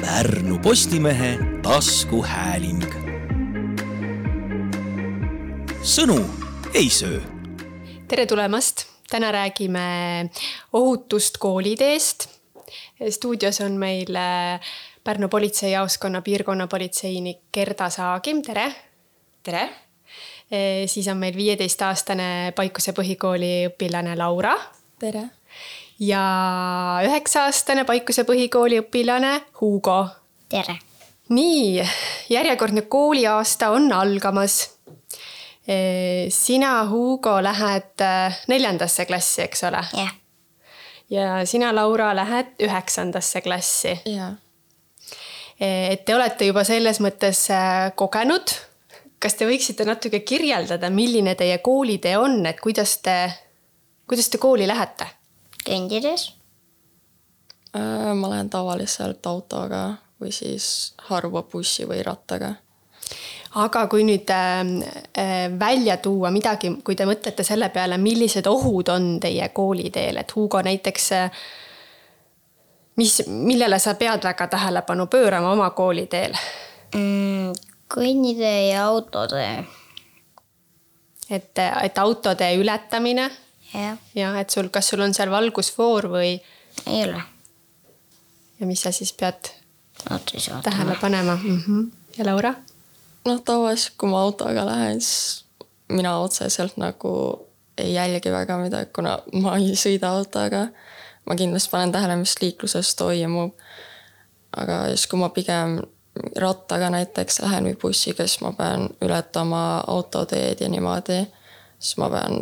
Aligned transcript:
Pärnu 0.00 0.58
Postimehe 0.62 1.38
taskuhääling. 1.62 2.82
sõnu 5.82 6.18
ei 6.74 6.90
söö. 6.90 7.20
tere 8.08 8.26
tulemast, 8.26 8.86
täna 9.10 9.32
räägime 9.32 10.30
ohutust 10.72 11.38
kooliteest. 11.38 12.28
stuudios 13.10 13.60
on 13.60 13.72
meil 13.72 14.16
äh, 14.16 14.60
Pärnu 15.04 15.28
politseijaoskonna 15.28 16.22
piirkonnapolitseinik 16.22 17.38
Gerda 17.52 17.90
Saagim, 17.90 18.42
tere. 18.42 18.74
tere. 19.42 19.68
siis 20.86 21.08
on 21.08 21.16
meil 21.16 21.36
viieteistaastane 21.36 22.52
Paikuse 22.56 22.92
põhikooli 22.92 23.66
õpilane 23.66 24.16
Laura. 24.16 24.54
tere 24.98 25.37
ja 26.00 27.00
üheksa-aastane 27.04 27.84
Paikuse 27.84 28.24
põhikooli 28.28 28.78
õpilane 28.82 29.32
Hugo. 29.60 30.06
tere! 30.48 30.78
nii, 31.28 31.82
järjekordne 32.30 32.82
kooliaasta 32.82 33.70
on 33.70 33.92
algamas. 33.92 34.70
sina, 36.30 36.86
Hugo, 36.88 37.42
lähed 37.42 38.00
äh, 38.00 38.38
neljandasse 38.48 39.04
klassi, 39.04 39.42
eks 39.42 39.64
ole? 39.64 39.82
jah. 39.92 40.14
ja 41.10 41.46
sina, 41.46 41.74
Laura, 41.74 42.14
lähed 42.16 42.54
üheksandasse 42.62 43.40
klassi. 43.40 43.98
jaa. 44.04 44.32
et 45.58 46.04
te 46.04 46.14
olete 46.14 46.48
juba 46.48 46.64
selles 46.64 47.00
mõttes 47.00 47.50
äh, 47.50 47.90
kogenud. 47.94 48.54
kas 49.18 49.34
te 49.34 49.50
võiksite 49.50 49.84
natuke 49.84 50.20
kirjeldada, 50.20 50.90
milline 50.90 51.34
teie 51.34 51.58
koolitee 51.58 52.16
on, 52.18 52.46
et 52.46 52.60
kuidas 52.60 52.98
te, 53.02 53.20
kuidas 54.06 54.28
te 54.30 54.38
kooli 54.38 54.66
lähete? 54.66 55.17
Kõndides. 55.68 56.32
Äh, 57.76 58.14
ma 58.14 58.30
lähen 58.30 58.50
tavaliselt 58.50 59.26
autoga 59.26 59.98
või 60.20 60.32
siis 60.32 60.94
harva 61.10 61.42
bussi 61.42 61.86
või 61.86 62.02
rattaga. 62.02 62.54
aga 63.54 63.86
kui 63.86 64.04
nüüd 64.04 64.30
äh, 64.30 65.50
välja 65.58 65.96
tuua 65.96 66.30
midagi, 66.30 66.72
kui 66.84 66.96
te 66.96 67.06
mõtlete 67.06 67.44
selle 67.44 67.68
peale, 67.68 67.98
millised 67.98 68.46
ohud 68.46 68.88
on 68.88 69.20
teie 69.20 69.48
kooliteel, 69.48 70.16
et 70.16 70.34
Hugo 70.36 70.62
näiteks 70.62 71.12
äh,. 71.12 71.30
mis, 72.96 73.22
millele 73.26 73.78
sa 73.78 73.94
pead 73.94 74.24
väga 74.24 74.46
tähelepanu 74.46 75.06
pöörama 75.06 75.52
oma 75.52 75.70
kooliteel 75.70 76.32
mm,? 76.94 77.52
kõnnitee 77.88 78.68
ja 78.70 78.86
autotee. 78.86 79.64
et, 81.30 81.58
et 81.82 81.98
autotee 81.98 82.56
ületamine 82.56 83.30
jah. 83.74 83.98
jah, 84.14 84.40
et 84.40 84.50
sul, 84.50 84.68
kas 84.72 84.88
sul 84.88 85.02
on 85.04 85.14
seal 85.14 85.30
valgusfoor 85.30 86.10
või? 86.12 86.38
ei 86.86 87.04
ole. 87.04 87.22
ja 88.60 88.66
mis 88.66 88.82
sa 88.82 88.92
siis 88.92 89.12
pead 89.12 89.54
Otsis 90.10 90.50
tähele 90.62 90.96
panema 91.00 91.34
mm? 91.36 91.62
-hmm. 91.66 91.90
ja 92.18 92.26
Laura? 92.26 92.54
noh, 93.24 93.40
tavaliselt 93.44 93.94
kui 93.98 94.08
ma 94.10 94.22
autoga 94.22 94.66
lähen, 94.66 95.00
siis 95.00 95.44
mina 95.88 96.18
otseselt 96.18 96.76
nagu 96.76 97.12
ei 97.78 97.94
jälgi 97.94 98.32
väga 98.32 98.58
midagi, 98.58 98.90
kuna 98.94 99.18
ma 99.32 99.56
ei 99.56 99.76
sõida 99.76 100.10
autoga. 100.16 100.68
ma 101.26 101.36
kindlasti 101.36 101.70
panen 101.70 101.92
tähele, 101.92 102.16
mis 102.16 102.34
liikluses 102.40 102.94
toimub. 102.96 103.54
aga 104.56 104.86
siis, 104.88 105.06
kui 105.06 105.18
ma 105.18 105.28
pigem 105.28 105.80
rattaga 106.36 106.90
näiteks 106.90 107.40
lähen 107.40 107.64
või 107.64 107.76
bussiga, 107.82 108.26
siis 108.26 108.40
ma 108.40 108.52
pean 108.52 108.88
ületama 109.02 109.84
autoteed 109.86 110.60
ja 110.60 110.68
niimoodi. 110.68 111.26
siis 111.78 111.96
ma 111.96 112.10
pean 112.10 112.40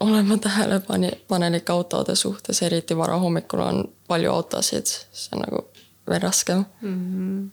olema 0.00 0.36
tähelepanelik 0.36 1.70
autode 1.70 2.14
suhtes, 2.14 2.62
eriti 2.62 2.96
varahommikul 2.96 3.60
on 3.60 3.84
palju 4.08 4.32
autosid, 4.32 4.86
see 4.86 5.36
on 5.36 5.44
nagu 5.46 5.62
veel 6.08 6.20
raskem 6.22 6.64
mm. 6.80 6.96
-hmm. 7.12 7.50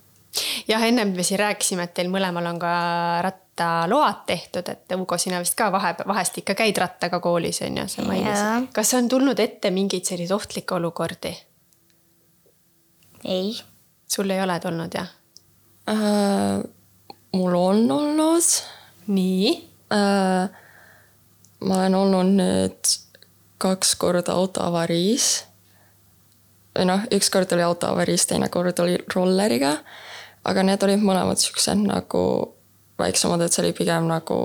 jah, 0.67 0.83
ennem 0.83 1.15
me 1.15 1.23
siin 1.23 1.39
rääkisime, 1.39 1.83
et 1.83 1.93
teil 1.93 2.11
mõlemal 2.11 2.47
on 2.49 2.59
ka 2.59 2.73
rattaload 3.21 4.25
tehtud, 4.25 4.69
et 4.69 4.91
Ugo, 4.97 5.17
sina 5.17 5.39
vist 5.39 5.55
ka 5.55 5.71
vahe, 5.71 5.95
vahest 6.07 6.37
ikka 6.37 6.55
käid 6.55 6.77
rattaga 6.77 7.19
koolis 7.19 7.61
on 7.61 7.77
ju, 7.77 7.87
sa 7.87 8.01
mainisid. 8.01 8.69
kas 8.73 8.93
on 8.93 9.09
tulnud 9.09 9.39
ette 9.39 9.71
mingeid 9.71 10.05
selliseid 10.05 10.35
ohtlikke 10.35 10.75
olukordi? 10.75 11.37
ei. 13.23 13.59
sul 14.07 14.29
ei 14.29 14.41
ole 14.41 14.59
tulnud 14.59 14.91
jah 14.93 15.07
äh,? 15.89 16.63
mul 17.33 17.55
on 17.55 17.91
olnud. 17.91 18.43
nii 19.07 19.69
äh,? 19.91 20.62
Ma 21.63 21.79
olen 21.81 21.95
olnud 21.95 22.35
nüüd 22.37 22.93
kaks 23.63 23.95
korda 23.95 24.35
autoavariis. 24.35 25.45
või 26.73 26.87
noh, 26.89 27.03
üks 27.13 27.29
kord 27.29 27.51
oli 27.53 27.63
autoavariis, 27.63 28.25
teine 28.25 28.49
kord 28.49 28.79
oli 28.79 28.97
rolleriga. 29.15 29.77
aga 30.43 30.63
need 30.63 30.83
olid 30.83 31.03
mõlemad 31.03 31.39
siuksed 31.39 31.85
nagu 31.87 32.23
väiksemad, 32.99 33.41
et 33.41 33.53
see 33.53 33.63
oli 33.63 33.73
pigem 33.77 34.09
nagu, 34.09 34.37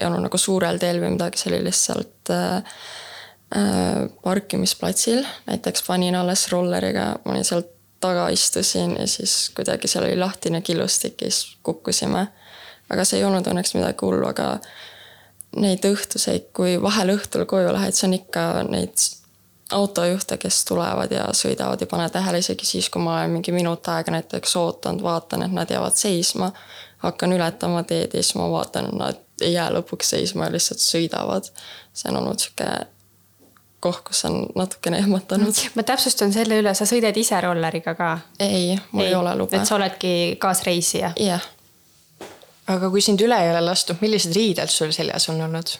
ei 0.00 0.06
olnud 0.06 0.26
nagu 0.26 0.38
suurel 0.38 0.78
teel 0.80 1.00
või 1.02 1.12
midagi, 1.16 1.38
see 1.40 1.52
oli 1.52 1.64
lihtsalt 1.66 2.32
äh, 2.32 2.78
äh, 3.56 4.06
parkimisplatsil. 4.22 5.24
näiteks 5.46 5.84
panin 5.86 6.16
alles 6.16 6.48
rolleriga, 6.52 7.14
ma 7.24 7.34
olin 7.34 7.44
seal 7.44 7.66
taga 8.00 8.28
istusin 8.28 8.96
ja 9.00 9.06
siis 9.08 9.50
kuidagi 9.56 9.88
seal 9.88 10.04
oli 10.04 10.16
lahtine 10.16 10.60
killustik 10.60 11.22
ja 11.22 11.30
siis 11.30 11.56
kukkusime. 11.62 12.26
aga 12.90 13.04
see 13.04 13.18
ei 13.18 13.24
olnud 13.24 13.46
õnneks 13.46 13.74
midagi 13.74 14.06
hullu, 14.06 14.28
aga 14.28 14.58
neid 15.56 15.84
õhtuseid, 15.88 16.50
kui 16.56 16.76
vahel 16.82 17.14
õhtul 17.16 17.46
koju 17.48 17.72
lähed, 17.72 17.94
siis 17.94 18.08
on 18.08 18.16
ikka 18.16 18.46
neid 18.68 19.06
autojuhte, 19.72 20.38
kes 20.38 20.64
tulevad 20.64 21.10
ja 21.10 21.26
sõidavad 21.34 21.80
ja 21.80 21.88
pane 21.90 22.08
tähele 22.10 22.38
isegi 22.38 22.66
siis, 22.66 22.90
kui 22.90 23.02
ma 23.02 23.18
olen 23.18 23.38
mingi 23.38 23.52
minut 23.52 23.88
aega 23.90 24.14
näiteks 24.14 24.56
ootanud, 24.56 25.02
vaatan, 25.02 25.42
et 25.42 25.52
nad 25.52 25.70
jäävad 25.70 25.94
seisma. 25.94 26.52
hakkan 26.98 27.32
ületama 27.32 27.82
teed 27.82 28.14
ja 28.14 28.22
siis 28.22 28.34
ma 28.34 28.50
vaatan, 28.50 28.88
nad 28.98 29.18
ei 29.40 29.52
jää 29.52 29.68
lõpuks 29.70 30.14
seisma 30.14 30.44
ja 30.44 30.52
lihtsalt 30.52 30.80
sõidavad. 30.80 31.50
see 31.92 32.10
on 32.10 32.16
olnud 32.16 32.38
sihuke 32.38 32.86
koht, 33.80 34.00
kus 34.04 34.24
on 34.24 34.46
natukene 34.54 34.98
ehmatanud. 34.98 35.54
ma 35.74 35.82
täpsustan 35.82 36.32
selle 36.32 36.60
üle, 36.62 36.74
sa 36.74 36.86
sõidad 36.86 37.16
ise 37.16 37.40
rolleriga 37.40 37.94
ka? 37.94 38.18
ei, 38.38 38.78
mul 38.92 39.04
ei, 39.04 39.08
ei 39.08 39.14
ole 39.14 39.36
luba. 39.36 39.56
et 39.56 39.66
sa 39.66 39.74
oledki 39.74 40.36
kaasreisija? 40.40 41.12
jah 41.16 41.26
yeah 41.26 41.55
aga 42.72 42.90
kui 42.90 43.04
sind 43.04 43.22
üle 43.22 43.38
ei 43.42 43.52
ole 43.52 43.62
lastud, 43.64 44.00
millised 44.02 44.34
riided 44.36 44.72
sul 44.72 44.92
seljas 44.96 45.28
on 45.32 45.40
olnud 45.46 45.76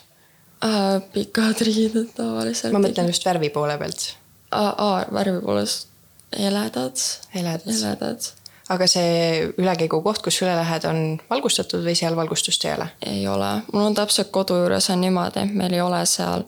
äh,? 0.63 1.01
pikad 1.13 1.61
riided 1.67 2.13
tavaliselt. 2.15 2.73
ma 2.73 2.81
mõtlen 2.83 3.11
just 3.11 3.25
värvi 3.27 3.51
poole 3.53 3.77
pealt. 3.81 4.09
aa, 4.51 5.05
värvi 5.13 5.39
poolest 5.43 5.87
heledad. 6.35 6.97
heledad, 7.33 7.67
heledad.. 7.71 8.29
aga 8.69 8.87
see 8.87 9.51
ülekäigu 9.57 10.01
koht, 10.03 10.21
kus 10.23 10.41
üle 10.43 10.55
lähed, 10.55 10.87
on 10.89 11.19
valgustatud 11.29 11.83
või 11.85 11.95
seal 11.95 12.15
valgustust 12.15 12.65
ei 12.65 12.73
ole? 12.75 12.89
ei 13.05 13.27
ole, 13.27 13.51
mul 13.73 13.89
on 13.89 13.95
täpselt 13.95 14.31
kodu 14.31 14.59
juures 14.61 14.89
on 14.93 15.01
niimoodi, 15.01 15.45
meil 15.53 15.77
ei 15.77 15.81
ole 15.81 16.03
seal 16.05 16.45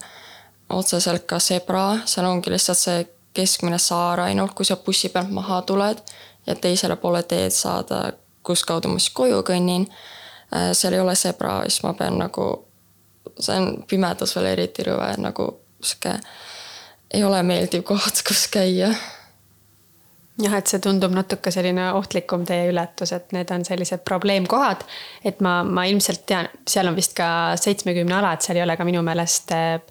otseselt 0.69 1.25
ka 1.29 1.39
zebra, 1.39 2.01
seal 2.05 2.27
ongi 2.29 2.51
lihtsalt 2.53 2.77
see 2.77 3.07
keskmine 3.33 3.77
saar 3.79 4.25
ainult, 4.25 4.53
kui 4.57 4.65
sa 4.65 4.75
bussi 4.75 5.09
pealt 5.09 5.31
maha 5.31 5.61
tuled 5.61 6.01
ja 6.47 6.55
teisele 6.55 6.95
poole 6.99 7.23
teed 7.23 7.53
saada, 7.53 8.11
kus 8.43 8.63
kaudu 8.67 8.89
ma 8.91 8.99
siis 8.99 9.13
koju 9.15 9.41
kõnnin 9.45 9.87
seal 10.73 10.93
ei 10.93 10.99
ole 10.99 11.15
sebra, 11.15 11.61
siis 11.67 11.83
ma 11.83 11.93
pean 11.93 12.17
nagu, 12.17 12.49
see 13.39 13.55
on 13.55 13.83
pimedas 13.87 14.35
veel 14.35 14.51
eriti 14.53 14.85
rõve, 14.87 15.11
nagu 15.21 15.49
sihuke 15.81 16.17
ei 17.13 17.23
ole 17.23 17.43
meeldiv 17.43 17.83
koht, 17.83 18.21
kus 18.27 18.47
käia. 18.51 18.91
jah, 20.39 20.53
et 20.55 20.71
see 20.71 20.79
tundub 20.79 21.11
natuke 21.11 21.51
selline 21.51 21.89
ohtlikum 21.93 22.45
teie 22.47 22.69
ületus, 22.71 23.11
et 23.15 23.33
need 23.35 23.49
on 23.51 23.65
sellised 23.65 24.05
probleemkohad. 24.07 24.85
et 25.23 25.41
ma, 25.41 25.63
ma 25.63 25.85
ilmselt 25.85 26.25
tean, 26.25 26.49
seal 26.67 26.87
on 26.87 26.95
vist 26.95 27.13
ka 27.17 27.55
seitsmekümne 27.59 28.15
ala, 28.15 28.33
et 28.33 28.45
seal 28.45 28.57
ei 28.57 28.63
ole 28.63 28.77
ka 28.77 28.87
minu 28.87 29.01
meelest 29.05 29.51
äh, 29.55 29.81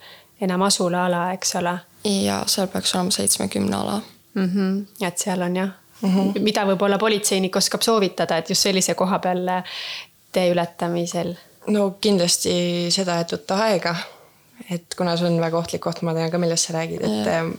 enam 0.40 0.62
asulaala, 0.62 1.32
eks 1.32 1.56
ole. 1.56 1.78
ja 2.04 2.42
seal 2.46 2.70
peaks 2.72 2.94
olema 2.94 3.10
seitsmekümne 3.10 3.76
ala 3.76 4.00
mm. 4.34 4.48
-hmm. 4.54 5.06
et 5.06 5.18
seal 5.18 5.42
on 5.42 5.56
jah 5.56 5.70
mm, 6.02 6.08
-hmm. 6.08 6.40
mida 6.40 6.64
võib-olla 6.64 6.98
politseinik 6.98 7.56
oskab 7.56 7.82
soovitada, 7.82 8.36
et 8.36 8.50
just 8.50 8.62
sellise 8.62 8.94
koha 8.94 9.18
peal 9.18 9.48
tee 10.32 10.50
ületamisel? 10.52 11.34
no 11.72 11.88
kindlasti 12.00 12.52
seda, 12.94 13.20
et 13.22 13.32
võtta 13.34 13.62
aega. 13.68 13.94
et 14.74 14.94
kuna 14.98 15.16
see 15.16 15.28
on 15.28 15.40
väga 15.40 15.58
ohtlik 15.58 15.82
koht, 15.84 16.02
ma 16.02 16.14
tean 16.16 16.30
ka, 16.32 16.40
millest 16.40 16.68
sa 16.68 16.78
räägid, 16.78 17.04
et 17.04 17.28
ja. 17.28 17.40
Eh, 17.44 17.50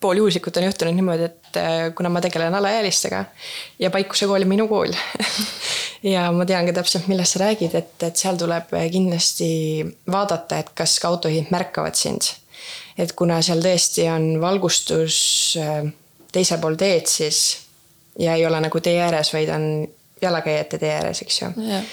pooljuhuslikult 0.00 0.56
on 0.60 0.68
juhtunud 0.68 0.94
niimoodi, 0.94 1.26
et 1.26 1.58
eh, 1.58 1.76
kuna 1.96 2.10
ma 2.12 2.22
tegelen 2.22 2.54
alaealistega 2.54 3.24
ja 3.82 3.90
Paikuse 3.94 4.28
kool 4.30 4.46
on 4.46 4.50
minu 4.50 4.68
kool 4.70 4.94
ja 6.14 6.28
ma 6.32 6.46
tean 6.48 6.68
ka 6.68 6.76
täpselt, 6.78 7.08
millest 7.10 7.36
sa 7.36 7.44
räägid, 7.44 7.74
et, 7.78 7.94
et 8.06 8.20
seal 8.20 8.38
tuleb 8.40 8.74
kindlasti 8.92 9.50
vaadata, 10.10 10.62
et 10.62 10.74
kas 10.78 10.98
ka 11.02 11.12
autojuhid 11.12 11.52
märkavad 11.54 11.98
sind. 11.98 12.30
et 12.98 13.12
kuna 13.18 13.42
seal 13.42 13.62
tõesti 13.62 14.08
on 14.14 14.36
valgustus 14.42 15.20
eh, 15.60 15.90
teisel 16.32 16.62
pool 16.62 16.78
teed, 16.78 17.06
siis 17.10 17.44
ja 18.18 18.34
ei 18.34 18.46
ole 18.46 18.60
nagu 18.60 18.80
tee 18.82 18.98
ääres, 19.02 19.32
vaid 19.34 19.50
on 19.54 19.64
jalakäijate 20.22 20.78
tee 20.78 20.92
ääres, 20.94 21.22
eks 21.22 21.42
ju 21.42 21.48
yeah. 21.62 21.84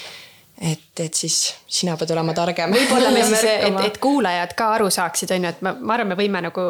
et, 0.71 0.99
et 0.99 1.13
siis 1.13 1.55
sina 1.67 1.97
pead 1.97 2.11
olema 2.15 2.33
targem. 2.33 2.73
võib-olla 2.73 3.11
me 3.11 3.23
siis, 3.25 3.43
et, 3.43 3.79
et 3.85 3.97
kuulajad 4.01 4.55
ka 4.57 4.73
aru 4.79 4.89
saaksid, 4.89 5.31
on 5.37 5.47
ju, 5.47 5.53
et 5.55 5.63
ma, 5.65 5.75
ma 5.79 5.97
arvan, 5.97 6.13
me 6.13 6.19
võime 6.19 6.43
nagu 6.47 6.67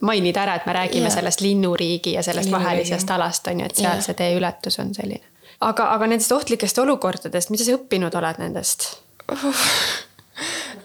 mainida 0.00 0.42
ära, 0.42 0.58
et 0.60 0.66
me 0.66 0.74
räägime 0.76 1.08
Jaa. 1.08 1.16
sellest 1.18 1.40
linnuriigi 1.40 2.12
ja 2.12 2.22
sellest 2.22 2.50
Linnuriigi, 2.50 2.68
vahelisest 2.68 3.10
alast 3.10 3.46
on 3.46 3.60
ju, 3.60 3.66
et 3.66 3.76
seal 3.76 3.94
Jaa. 3.94 4.04
see 4.04 4.18
teeületus 4.18 4.78
on 4.82 4.94
selline. 4.94 5.24
aga, 5.60 5.90
aga 5.94 6.06
nendest 6.12 6.32
ohtlikest 6.32 6.78
olukordadest, 6.78 7.50
mida 7.50 7.64
sa 7.64 7.78
õppinud 7.78 8.20
oled 8.22 8.44
nendest? 8.44 8.90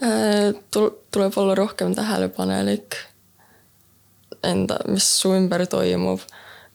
Äh, 0.02 0.56
tul- 0.72 0.94
tuleb 1.12 1.36
olla 1.38 1.54
rohkem 1.56 1.92
tähelepanelik 1.94 2.96
enda, 4.44 4.80
mis 4.88 5.06
su 5.22 5.34
ümber 5.36 5.66
toimub. 5.70 6.24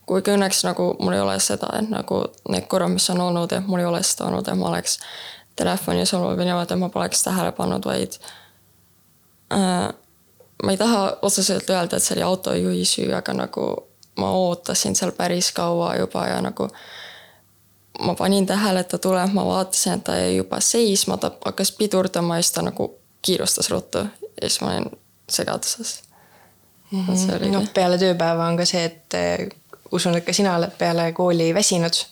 Kuigi 0.06 0.30
õnneks 0.30 0.64
nagu 0.66 0.94
mul 1.00 1.16
ei 1.16 1.20
ole 1.20 1.38
seda, 1.42 1.70
et 1.78 1.90
nagu 1.90 2.22
need 2.48 2.66
korrad, 2.70 2.92
mis 2.94 3.10
on 3.10 3.20
olnud, 3.20 3.52
et 3.52 3.66
mul 3.66 3.82
ei 3.82 3.88
ole 3.88 4.02
seda 4.06 4.28
olnud, 4.28 4.48
et 4.48 4.58
ma 4.58 4.68
oleks 4.70 4.98
telefonis 5.56 6.14
olnud 6.14 6.36
või 6.38 6.48
niimoodi, 6.48 6.74
et 6.74 6.80
ma 6.80 6.88
poleks 6.92 7.24
tähele 7.26 7.52
pannud, 7.56 7.86
vaid 7.88 8.18
äh, 9.52 9.88
ma 10.62 10.70
ei 10.72 10.78
taha 10.80 11.02
otseselt 11.22 11.70
öelda, 11.70 11.96
et 11.96 12.02
see 12.02 12.16
oli 12.16 12.26
autojuhi 12.26 12.84
süü, 12.84 13.10
aga 13.16 13.34
nagu 13.34 13.66
ma 14.20 14.30
ootasin 14.32 14.96
seal 14.96 15.12
päris 15.16 15.50
kaua 15.52 15.96
juba 15.96 16.26
ja 16.28 16.40
nagu 16.44 16.68
ma 18.00 18.14
panin 18.14 18.46
tähele, 18.46 18.80
et 18.80 18.88
ta 18.88 18.98
tuleb, 18.98 19.32
ma 19.32 19.44
vaatasin, 19.46 19.98
et 19.98 20.04
ta 20.04 20.16
jäi 20.16 20.36
juba 20.36 20.60
seisma, 20.60 21.16
ta 21.16 21.32
hakkas 21.44 21.72
pidurdama 21.72 22.36
ja 22.36 22.42
siis 22.42 22.52
ta 22.52 22.62
nagu 22.62 22.90
kiirustas 23.22 23.70
ruttu 23.70 23.98
ja 23.98 24.48
siis 24.48 24.60
ma 24.60 24.72
olin 24.72 24.90
segaduses 25.28 26.02
mm. 26.90 27.06
-hmm. 27.06 27.48
noh, 27.52 27.68
peale 27.74 27.98
tööpäeva 27.98 28.46
on 28.46 28.56
ka 28.56 28.64
see, 28.64 28.84
et 28.84 29.14
usun, 29.92 30.16
et 30.16 30.24
ka 30.26 30.34
sina 30.36 30.56
oled 30.56 30.74
peale 30.78 31.10
kooli 31.16 31.52
väsinud. 31.54 32.02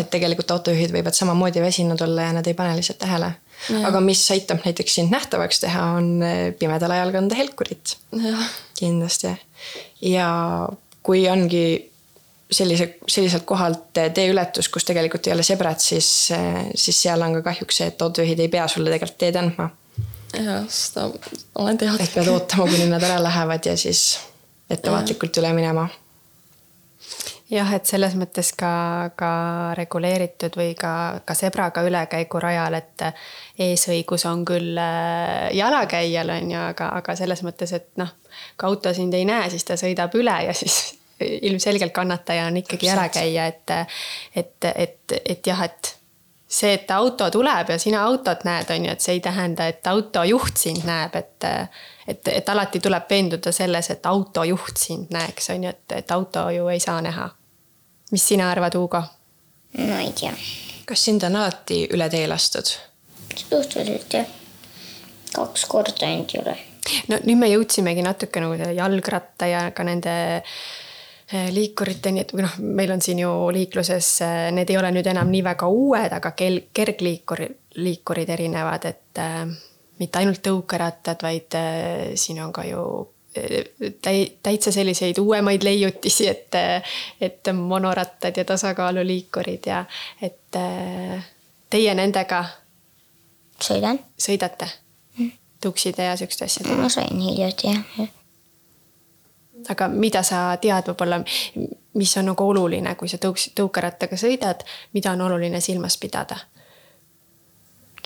Et 0.00 0.08
tegelikult 0.08 0.50
autojuhid 0.54 0.92
võivad 0.94 1.16
samamoodi 1.16 1.60
väsinud 1.60 2.00
olla 2.00 2.30
ja 2.30 2.32
nad 2.32 2.46
ei 2.48 2.56
pane 2.56 2.76
lihtsalt 2.78 2.98
tähele. 3.02 3.34
aga 3.84 4.00
mis 4.00 4.22
aitab 4.32 4.62
näiteks 4.64 4.94
sind 4.94 5.12
nähtavaks 5.12 5.60
teha, 5.60 5.82
on 5.98 6.22
eh, 6.24 6.54
pimedal 6.56 6.90
ajal 6.90 7.12
kanda 7.12 7.36
helkurit. 7.36 7.96
kindlasti. 8.78 9.34
ja 10.00 10.30
kui 11.02 11.28
ongi 11.28 11.90
sellise, 12.50 12.94
selliselt 13.08 13.44
kohalt 13.44 13.92
teeületus, 14.14 14.68
kus 14.68 14.84
tegelikult 14.84 15.26
ei 15.26 15.32
ole 15.32 15.44
sebrat, 15.46 15.80
siis, 15.80 16.08
siis 16.74 17.02
seal 17.02 17.22
on 17.22 17.38
ka 17.38 17.50
kahjuks 17.50 17.82
see, 17.82 17.92
et 17.92 18.02
autojuhid 18.02 18.40
ei 18.40 18.48
pea 18.48 18.66
sulle 18.68 18.90
tegelikult 18.90 19.18
teed 19.20 19.36
andma. 19.36 19.70
ja 20.34 20.62
seda 20.68 21.10
olen 21.54 21.78
teadnud. 21.78 22.00
et 22.00 22.14
pead 22.14 22.32
ootama, 22.32 22.70
kuni 22.70 22.88
nad 22.88 23.02
ära 23.02 23.20
lähevad 23.22 23.66
ja 23.66 23.76
siis 23.76 24.20
ettevaatlikult 24.70 25.42
üle 25.42 25.52
minema 25.52 25.88
jah, 27.50 27.72
et 27.74 27.88
selles 27.88 28.14
mõttes 28.18 28.52
ka, 28.58 28.72
ka 29.18 29.32
reguleeritud 29.78 30.56
või 30.58 30.74
ka, 30.78 30.92
ka 31.26 31.36
sebraga 31.38 31.82
ülekäigurajal, 31.86 32.78
et 32.78 33.06
eesõigus 33.60 34.26
on 34.30 34.44
küll 34.48 34.78
äh, 34.78 35.50
jalakäijal 35.56 36.34
on 36.36 36.54
ju, 36.54 36.62
aga, 36.70 36.92
aga 37.00 37.16
selles 37.18 37.44
mõttes, 37.46 37.74
et 37.76 37.90
noh, 38.00 38.12
kui 38.56 38.70
auto 38.70 38.94
sind 38.96 39.14
ei 39.18 39.26
näe, 39.28 39.50
siis 39.50 39.66
ta 39.66 39.78
sõidab 39.80 40.14
üle 40.18 40.36
ja 40.46 40.56
siis 40.56 40.80
ilmselgelt 41.50 41.94
kannataja 41.96 42.48
on 42.50 42.60
ikkagi 42.62 42.90
jalakäija, 42.90 43.46
et, 43.46 43.78
et, 44.36 44.70
et, 44.74 45.18
et 45.24 45.46
jah, 45.52 45.64
et 45.66 45.96
see, 46.50 46.72
et 46.74 46.90
auto 46.90 47.28
tuleb 47.30 47.74
ja 47.74 47.78
sina 47.78 48.02
autot 48.06 48.46
näed, 48.46 48.70
on 48.74 48.86
ju, 48.86 48.94
et 48.94 49.04
see 49.04 49.18
ei 49.18 49.24
tähenda, 49.24 49.66
et 49.70 49.86
autojuht 49.86 50.58
sind 50.58 50.86
näeb, 50.86 51.18
et 51.18 51.50
et, 52.10 52.28
et 52.28 52.48
alati 52.48 52.80
tuleb 52.82 53.04
veenduda 53.10 53.52
selles, 53.54 53.90
et 53.92 54.06
autojuht 54.06 54.80
sind 54.80 55.12
näeks, 55.14 55.50
on 55.54 55.64
ju, 55.64 55.70
et, 55.70 55.98
et 56.00 56.10
auto 56.10 56.48
ju 56.50 56.66
ei 56.72 56.80
saa 56.82 56.98
näha. 57.04 57.28
Mis 58.10 58.26
sina 58.32 58.50
arvad, 58.50 58.74
Hugo? 58.78 59.02
no 59.78 59.98
ei 59.98 60.12
tea, 60.16 60.32
kas 60.86 61.04
sind 61.04 61.24
on 61.26 61.38
alati 61.40 61.84
üle 61.94 62.08
tee 62.10 62.26
lastud? 62.30 62.74
suhteliselt 63.34 64.18
jah. 64.18 64.26
kaks 65.34 65.64
korda 65.70 66.06
ainult 66.06 66.34
ei 66.34 66.42
ole. 66.42 66.56
no 67.08 67.20
nüüd 67.24 67.38
me 67.38 67.50
jõudsimegi 67.52 68.04
natuke 68.06 68.42
nagu 68.42 68.58
selle 68.58 68.74
jalgratta 68.78 69.50
ja 69.50 69.62
ka 69.76 69.86
nende 69.86 70.14
eh, 70.40 71.48
liikuriteni, 71.54 72.24
et 72.24 72.34
või 72.34 72.46
noh, 72.46 72.58
meil 72.80 72.92
on 72.96 73.02
siin 73.04 73.22
ju 73.22 73.32
liikluses, 73.54 74.12
need 74.56 74.70
ei 74.70 74.80
ole 74.80 74.90
nüüd 74.96 75.06
enam 75.12 75.30
nii 75.30 75.44
väga 75.46 75.70
uued, 75.70 76.18
aga 76.18 76.34
kel-, 76.34 76.64
kergliikuri, 76.74 77.48
liikurid 77.78 78.34
erinevad, 78.34 78.90
et 78.90 79.22
äh, 79.22 79.44
mitte 80.00 80.18
ainult 80.18 80.42
tõukerattad, 80.44 81.22
vaid 81.22 81.58
äh, 81.58 82.10
siin 82.18 82.42
on 82.42 82.52
ka 82.56 82.66
ju 82.66 82.82
täitsa 84.42 84.72
selliseid 84.72 85.18
uuemaid 85.18 85.62
leiutisi, 85.62 86.28
et, 86.28 86.56
et 87.20 87.52
monorattad 87.54 88.36
ja 88.36 88.44
tasakaaluliikurid 88.44 89.66
ja 89.70 89.84
et 90.22 90.58
äh, 90.58 91.26
teie 91.70 91.94
nendega 91.94 92.44
sõidan, 93.62 94.00
sõidate 94.18 94.70
tukside 95.60 96.04
ja 96.04 96.16
siukeste 96.16 96.44
asjadega? 96.44 96.82
ma 96.82 96.88
sain 96.88 97.20
hiljuti 97.20 97.66
jah. 97.66 98.08
aga 99.68 99.88
mida 99.88 100.22
sa 100.22 100.56
tead 100.60 100.88
võib-olla, 100.88 101.20
mis 101.94 102.16
on 102.16 102.30
nagu 102.32 102.48
oluline, 102.48 102.94
kui 102.96 103.08
sa 103.12 103.20
tõuks, 103.20 103.50
tõukerattaga 103.56 104.16
sõidad, 104.16 104.64
mida 104.96 105.12
on 105.12 105.26
oluline 105.28 105.60
silmas 105.60 105.98
pidada? 106.00 106.38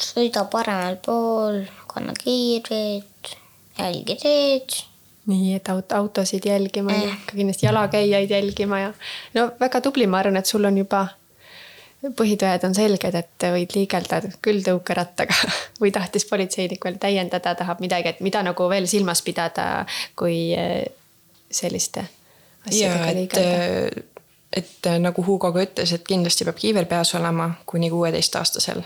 sõida 0.00 0.44
paremal 0.50 0.96
pool, 1.04 1.62
kanna 1.86 2.16
kiireid, 2.18 3.30
jälgi 3.78 4.16
teed. 4.22 4.80
Nii 5.26 5.54
et 5.56 5.68
aut-, 5.72 5.92
autosid 5.96 6.46
jälgima 6.46 6.92
ja 6.92 7.08
Eh. 7.08 7.18
ka 7.26 7.36
kindlasti 7.36 7.66
jalakäijaid 7.66 8.30
jälgima 8.30 8.78
ja 8.78 8.92
no 9.34 9.50
väga 9.60 9.80
tubli, 9.80 10.06
ma 10.06 10.18
arvan, 10.18 10.36
et 10.36 10.46
sul 10.46 10.64
on 10.64 10.78
juba 10.78 11.06
põhitõed 12.04 12.64
on 12.66 12.74
selged, 12.76 13.14
et 13.16 13.46
võid 13.54 13.72
liigelda 13.76 14.20
küll 14.44 14.60
tõukerattaga 14.64 15.36
või 15.80 15.92
tahtis 15.92 16.26
politseinik 16.28 16.84
veel 16.84 16.98
täiendada, 17.00 17.54
tahab 17.54 17.80
midagi, 17.80 18.12
et 18.12 18.20
mida 18.20 18.42
nagu 18.44 18.68
veel 18.68 18.88
silmas 18.90 19.22
pidada, 19.22 19.86
kui 20.16 20.52
eh, 20.52 20.84
selliste 21.50 22.04
ja 22.04 22.10
asjadega 22.68 23.08
et 23.08 23.16
liigelda., 23.16 24.10
et 24.54 24.86
nagu 25.02 25.24
Hugo 25.26 25.50
ka 25.52 25.62
ütles, 25.64 25.92
et 25.94 26.04
kindlasti 26.06 26.46
peab 26.46 26.58
kiiver 26.60 26.86
peas 26.86 27.14
olema 27.18 27.50
kuni 27.66 27.90
kuueteistaastasel. 27.90 28.82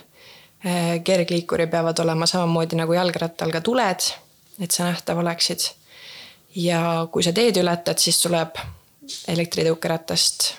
kergliikurid 1.05 1.71
peavad 1.71 1.99
olema 1.99 2.27
samamoodi 2.27 2.77
nagu 2.77 2.93
jalgrattal 2.93 3.53
ka 3.53 3.61
tuled, 3.61 4.07
et 4.63 4.71
sa 4.71 4.89
nähtav 4.89 5.19
oleksid. 5.19 5.69
Ja 6.57 7.09
kui 7.13 7.23
sa 7.23 7.33
teed 7.33 7.57
ületad, 7.63 7.99
siis 7.99 8.21
tuleb 8.23 8.59
elektritõukeratast 9.29 10.51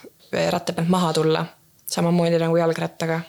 ratta 0.50 0.74
pealt 0.74 0.89
maha 0.89 1.13
tulla, 1.13 1.45
samamoodi 1.88 2.39
nagu 2.39 2.57
jalgrattaga. 2.57 3.21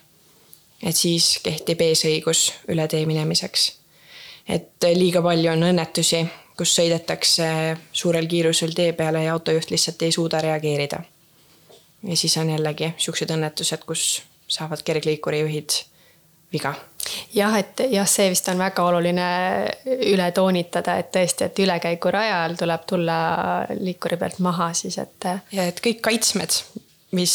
et 0.82 0.96
siis 0.96 1.38
kehtib 1.44 1.80
eesõigus 1.80 2.52
üle 2.68 2.88
tee 2.88 3.06
minemiseks 3.06 3.80
et 4.50 4.86
liiga 4.96 5.22
palju 5.22 5.52
on 5.52 5.64
õnnetusi, 5.70 6.24
kus 6.58 6.74
sõidetakse 6.76 7.46
suurel 7.92 8.28
kiirusel 8.30 8.74
tee 8.76 8.92
peale 8.96 9.24
ja 9.24 9.34
autojuht 9.36 9.70
lihtsalt 9.72 10.02
ei 10.02 10.12
suuda 10.12 10.40
reageerida. 10.44 11.00
ja 12.02 12.16
siis 12.16 12.36
on 12.36 12.50
jällegi 12.50 12.94
siuksed 12.96 13.30
õnnetused, 13.30 13.84
kus 13.86 14.22
saavad 14.48 14.82
kergliikurijuhid 14.82 15.70
viga. 16.52 16.74
jah, 17.34 17.56
et 17.58 17.84
jah, 17.90 18.08
see 18.08 18.28
vist 18.32 18.48
on 18.52 18.60
väga 18.60 18.84
oluline 18.86 19.30
üle 20.10 20.28
toonitada, 20.36 20.98
et 21.00 21.10
tõesti, 21.14 21.48
et 21.48 21.64
ülekäigurajal 21.64 22.56
tuleb 22.60 22.86
tulla 22.88 23.18
liikuri 23.78 24.20
pealt 24.20 24.38
maha 24.44 24.72
siis, 24.76 24.98
et 25.02 25.28
ja 25.52 25.66
et 25.70 25.82
kõik 25.84 26.02
kaitsmed, 26.04 26.60
mis, 27.16 27.34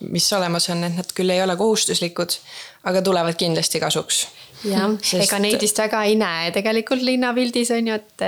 mis 0.00 0.32
olemas 0.32 0.70
on, 0.72 0.86
et 0.88 0.98
nad 1.02 1.12
küll 1.16 1.34
ei 1.34 1.42
ole 1.44 1.56
kohustuslikud, 1.56 2.38
aga 2.86 3.02
tulevad 3.04 3.38
kindlasti 3.38 3.82
kasuks. 3.82 4.26
jah, 4.64 4.88
Sest- 5.02 5.26
ega 5.26 5.42
neid 5.42 5.60
vist 5.60 5.78
väga 5.78 6.04
ei 6.08 6.16
näe 6.20 6.50
tegelikult 6.54 7.04
linnapildis 7.04 7.74
on 7.76 7.92
ju, 7.92 8.00
et 8.00 8.26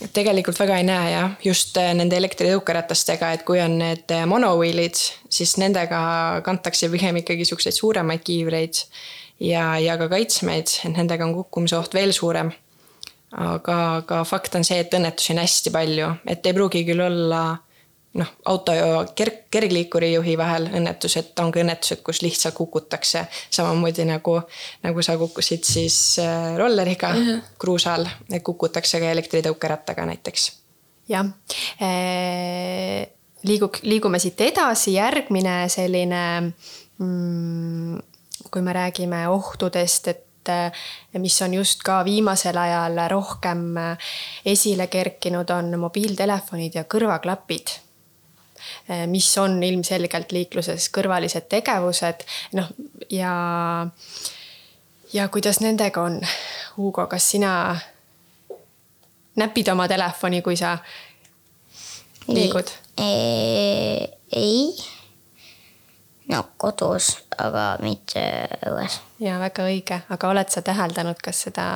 et 0.00 0.12
tegelikult 0.16 0.58
väga 0.60 0.78
ei 0.80 0.86
näe 0.88 1.12
jah, 1.12 1.32
just 1.44 1.76
äh, 1.80 1.92
nende 1.96 2.16
elektritõukeratastega, 2.16 3.34
et 3.36 3.44
kui 3.48 3.60
on 3.62 3.76
need 3.82 4.12
äh, 4.14 4.24
monowheel'id, 4.28 5.00
siis 5.30 5.56
nendega 5.60 6.00
kantakse 6.46 6.88
pigem 6.92 7.20
ikkagi 7.20 7.46
siukseid 7.48 7.76
suuremaid 7.76 8.24
kiivreid 8.24 8.84
ja, 9.40 9.64
ja 9.80 9.96
ka 10.00 10.08
kaitsmeid, 10.12 10.76
et 10.84 10.96
nendega 10.96 11.26
on 11.26 11.34
kukkumise 11.38 11.78
oht 11.78 11.94
veel 11.96 12.12
suurem. 12.16 12.52
aga, 13.30 13.80
aga 14.00 14.22
fakt 14.26 14.56
on 14.58 14.64
see, 14.66 14.80
et 14.82 14.94
õnnetusi 14.94 15.34
on 15.34 15.42
hästi 15.42 15.70
palju, 15.74 16.14
et 16.26 16.46
ei 16.46 16.54
pruugi 16.56 16.84
küll 16.88 17.02
olla 17.04 17.42
noh, 18.18 18.30
auto 18.50 18.74
ja 18.74 19.04
kerg, 19.14 19.44
kergliikuri 19.54 20.12
juhi 20.16 20.34
vahel 20.38 20.66
õnnetused, 20.80 21.30
on 21.38 21.52
ka 21.54 21.62
õnnetused, 21.62 22.02
kus 22.06 22.24
lihtsalt 22.24 22.56
kukutakse. 22.58 23.26
samamoodi 23.50 24.08
nagu, 24.08 24.40
nagu 24.82 25.02
sa 25.06 25.14
kukkusid 25.18 25.62
siis 25.64 26.18
äh, 26.18 26.56
rolleriga 26.58 27.14
kruusal, 27.58 28.08
kukutakse 28.42 28.98
ka 28.98 29.12
elektritõukerattaga 29.14 30.08
näiteks 30.10 30.50
jah. 31.10 31.26
liigub, 33.42 33.80
liigume 33.82 34.20
siit 34.22 34.40
edasi, 34.46 34.94
järgmine 34.98 35.64
selline 35.72 36.22
mm,, 36.98 37.98
kui 38.50 38.62
me 38.62 38.72
räägime 38.72 39.26
ohtudest, 39.28 40.08
et 40.08 40.48
eh, 40.48 40.82
mis 41.18 41.42
on 41.42 41.54
just 41.54 41.84
ka 41.86 42.00
viimasel 42.04 42.56
ajal 42.56 42.98
rohkem 43.10 43.76
eh, 43.76 44.10
esile 44.54 44.86
kerkinud, 44.86 45.50
on 45.50 45.78
mobiiltelefonid 45.78 46.80
ja 46.80 46.84
kõrvaklapid 46.84 47.78
mis 49.06 49.26
on 49.40 49.62
ilmselgelt 49.64 50.32
liikluses 50.32 50.90
kõrvalised 50.92 51.46
tegevused, 51.48 52.26
noh 52.58 52.68
ja, 53.10 53.32
ja 55.12 55.28
kuidas 55.32 55.62
nendega 55.64 56.02
on? 56.02 56.20
Hugo, 56.76 57.06
kas 57.10 57.30
sina 57.32 57.52
näpid 59.40 59.68
oma 59.72 59.88
telefoni, 59.88 60.42
kui 60.42 60.56
sa 60.56 60.76
liigud? 62.28 62.72
ei. 64.36 64.99
No 66.30 66.42
kodus, 66.60 67.12
aga 67.38 67.64
mitte 67.82 68.22
õues. 68.70 69.00
ja 69.20 69.38
väga 69.42 69.66
õige, 69.68 70.00
aga 70.08 70.30
oled 70.30 70.52
sa 70.52 70.62
täheldanud, 70.66 71.18
kas 71.22 71.44
seda, 71.48 71.66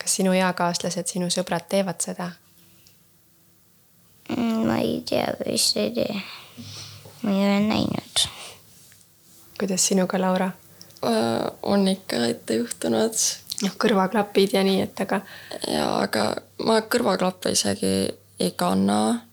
kas 0.00 0.18
sinu 0.18 0.34
eakaaslased, 0.36 1.08
sinu 1.10 1.30
sõbrad 1.32 1.68
teevad 1.68 2.00
seda? 2.02 2.30
Mm, 4.32 4.66
ma 4.66 4.80
ei 4.82 5.00
tea, 5.06 5.28
vist 5.46 5.76
ei 5.78 5.92
tee. 5.94 6.20
ma 7.22 7.30
ei 7.30 7.42
ole 7.44 7.60
näinud. 7.68 8.28
kuidas 9.58 9.88
sinuga, 9.88 10.20
Laura? 10.20 10.50
Äh, 11.06 11.50
on 11.62 11.88
ikka 11.88 12.24
ette 12.26 12.54
juhtunud 12.62 13.14
noh, 13.62 13.76
kõrvaklapid 13.80 14.56
ja 14.56 14.62
nii, 14.66 14.80
et 14.84 15.00
aga 15.04 15.20
ja 15.70 15.86
aga 16.02 16.28
ma 16.66 16.80
kõrvaklappe 16.82 17.52
isegi 17.56 17.92
ei 18.40 18.52
kanna. 18.56 19.25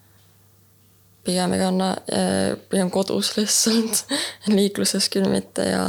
Pigem 1.23 1.53
ei 1.55 1.59
kanna, 1.59 1.95
pigem 2.69 2.91
kodus 2.91 3.33
lihtsalt, 3.37 4.05
liikluses 4.57 5.09
küll 5.09 5.29
mitte 5.31 5.67
ja 5.69 5.85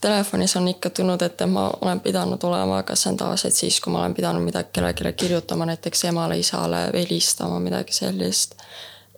telefonis 0.00 0.56
on 0.56 0.68
ikka 0.68 0.90
tulnud 0.90 1.22
ette, 1.22 1.46
ma 1.46 1.70
olen 1.80 2.00
pidanud 2.00 2.44
olema, 2.44 2.78
aga 2.82 2.96
see 2.96 3.10
on 3.10 3.16
tavaliselt 3.16 3.54
siis, 3.54 3.80
kui 3.80 3.92
ma 3.92 4.04
olen 4.04 4.14
pidanud 4.14 4.44
midagi 4.44 4.70
kellelegi 4.72 5.12
kirjutama, 5.24 5.66
näiteks 5.66 6.04
emale, 6.10 6.38
isale, 6.38 6.86
helistama, 6.94 7.58
midagi 7.60 7.92
sellist. 7.92 8.54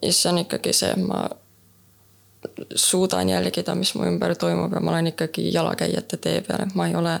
ja 0.01 0.11
siis 0.11 0.25
on 0.25 0.37
ikkagi 0.37 0.73
see, 0.73 0.91
et 0.95 1.05
ma 1.05 1.27
suudan 2.75 3.29
jälgida, 3.29 3.75
mis 3.75 3.93
mu 3.95 4.05
ümber 4.07 4.35
toimub 4.35 4.73
ja 4.73 4.79
ma 4.79 4.91
olen 4.91 5.11
ikkagi 5.11 5.53
jalakäijate 5.53 6.17
tee 6.17 6.41
peal, 6.41 6.63
et 6.63 6.75
ma 6.75 6.87
ei 6.87 6.95
ole 6.95 7.19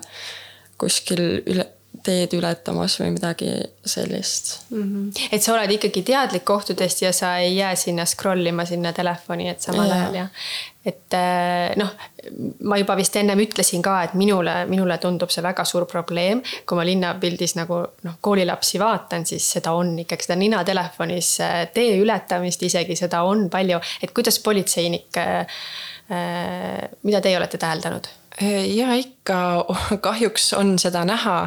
kuskil 0.79 1.21
üle, 1.45 1.65
teed 2.03 2.33
ületamas 2.37 2.95
või 3.01 3.13
midagi 3.15 3.51
sellist. 3.85 4.51
mm. 4.69 4.83
-hmm. 4.83 5.29
et 5.31 5.43
sa 5.43 5.53
oled 5.53 5.71
ikkagi 5.71 6.03
teadlik 6.07 6.45
kohtadest 6.45 7.01
ja 7.01 7.13
sa 7.13 7.37
ei 7.37 7.57
jää 7.57 7.75
sinna 7.75 8.05
scroll 8.05 8.45
ima 8.45 8.65
sinna 8.65 8.93
telefoni, 8.93 9.49
et 9.49 9.61
samal 9.61 9.91
ajal 9.91 10.15
ja 10.15 10.27
et 10.85 11.13
eh, 11.13 11.75
noh, 11.77 11.89
ma 12.63 12.77
juba 12.79 12.95
vist 12.95 13.15
ennem 13.19 13.39
ütlesin 13.43 13.81
ka, 13.83 13.97
et 14.03 14.13
minule, 14.13 14.53
minule 14.69 14.97
tundub 14.97 15.29
see 15.33 15.43
väga 15.43 15.65
suur 15.67 15.85
probleem, 15.85 16.41
kui 16.65 16.79
ma 16.79 16.85
linnapildis 16.87 17.55
nagu 17.59 17.81
noh, 18.07 18.15
koolilapsi 18.21 18.79
vaatan, 18.79 19.25
siis 19.25 19.51
seda 19.57 19.73
on 19.75 19.97
ikkagi 20.05 20.29
seda 20.29 20.39
nina 20.39 20.63
telefonis 20.63 21.33
eh, 21.45 21.59
tee 21.73 21.99
ületamist 21.99 22.63
isegi 22.63 22.95
seda 22.95 23.23
on 23.27 23.49
palju, 23.49 23.81
et 24.01 24.15
kuidas 24.15 24.39
politseinik, 24.39 25.19
mida 27.03 27.19
teie 27.21 27.37
olete 27.37 27.59
täheldanud? 27.61 28.07
Ja 28.47 28.93
ikka 28.95 29.65
kahjuks 30.07 30.53
on 30.53 30.77
seda 30.79 31.03
näha, 31.05 31.41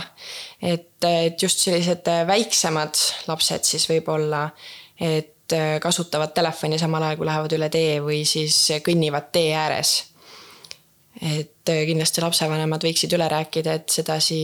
et, 0.63 1.05
et 1.05 1.43
just 1.43 1.65
sellised 1.65 2.09
väiksemad 2.27 2.99
lapsed 3.29 3.65
siis 3.69 3.89
võib-olla, 3.91 4.49
et 5.01 5.57
kasutavad 5.83 6.33
telefoni 6.33 6.79
samal 6.81 7.05
ajal, 7.05 7.19
kui 7.21 7.29
lähevad 7.29 7.55
üle 7.57 7.69
tee 7.73 7.97
või 8.05 8.23
siis 8.29 8.57
kõnnivad 8.85 9.33
tee 9.35 9.51
ääres. 9.57 9.95
et 11.21 11.69
kindlasti 11.69 12.23
lapsevanemad 12.25 12.85
võiksid 12.85 13.13
üle 13.13 13.29
rääkida, 13.29 13.75
et 13.81 13.93
sedasi 13.93 14.39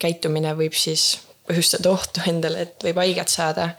käitumine 0.00 0.54
võib 0.56 0.72
siis 0.72 1.18
põhjustada 1.48 1.90
ohtu 1.90 2.22
endale, 2.30 2.64
et 2.64 2.84
võib 2.84 3.00
haiget 3.02 3.28
saada 3.28 3.74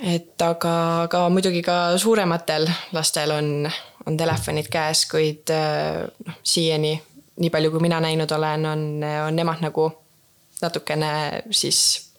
et 0.00 0.42
aga, 0.42 0.74
aga 1.04 1.28
muidugi 1.28 1.62
ka 1.62 1.96
suurematel 2.00 2.68
lastel 2.96 3.34
on, 3.36 3.70
on 4.06 4.16
telefonid 4.16 4.68
käes, 4.72 5.04
kuid 5.10 5.52
äh, 5.54 6.04
noh, 6.26 6.38
siiani 6.42 6.94
nii 7.40 7.50
palju, 7.50 7.70
kui 7.72 7.80
mina 7.80 8.00
näinud 8.00 8.30
olen, 8.36 8.66
on, 8.66 8.86
on 9.26 9.36
nemad 9.36 9.62
nagu 9.64 9.88
natukene 10.60 11.42
siis 11.50 12.10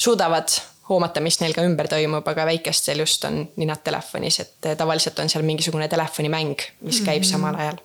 suudavad 0.00 0.48
hoomata, 0.88 1.20
mis 1.20 1.38
neil 1.40 1.54
ka 1.54 1.64
ümber 1.66 1.88
toimub, 1.90 2.26
aga 2.26 2.46
väikestel 2.48 3.04
just 3.04 3.24
on 3.28 3.42
ninad 3.60 3.84
telefonis, 3.84 4.40
et 4.42 4.72
tavaliselt 4.78 5.18
on 5.22 5.30
seal 5.30 5.44
mingisugune 5.46 5.88
telefonimäng, 5.88 6.56
mis 6.80 7.00
käib 7.00 7.22
mm 7.22 7.26
-hmm. 7.26 7.30
samal 7.30 7.54
ajal. 7.54 7.78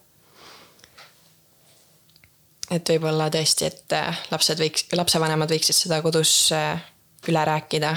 et 2.72 2.90
võib-olla 2.90 3.30
tõesti, 3.30 3.66
et 3.66 3.94
äh, 3.94 4.20
lapsed 4.32 4.60
võiks, 4.60 4.88
lapsevanemad 4.92 5.52
võiksid 5.52 5.76
seda 5.76 6.02
kodus 6.02 6.52
äh, 6.52 6.82
üle 7.28 7.46
rääkida 7.46 7.96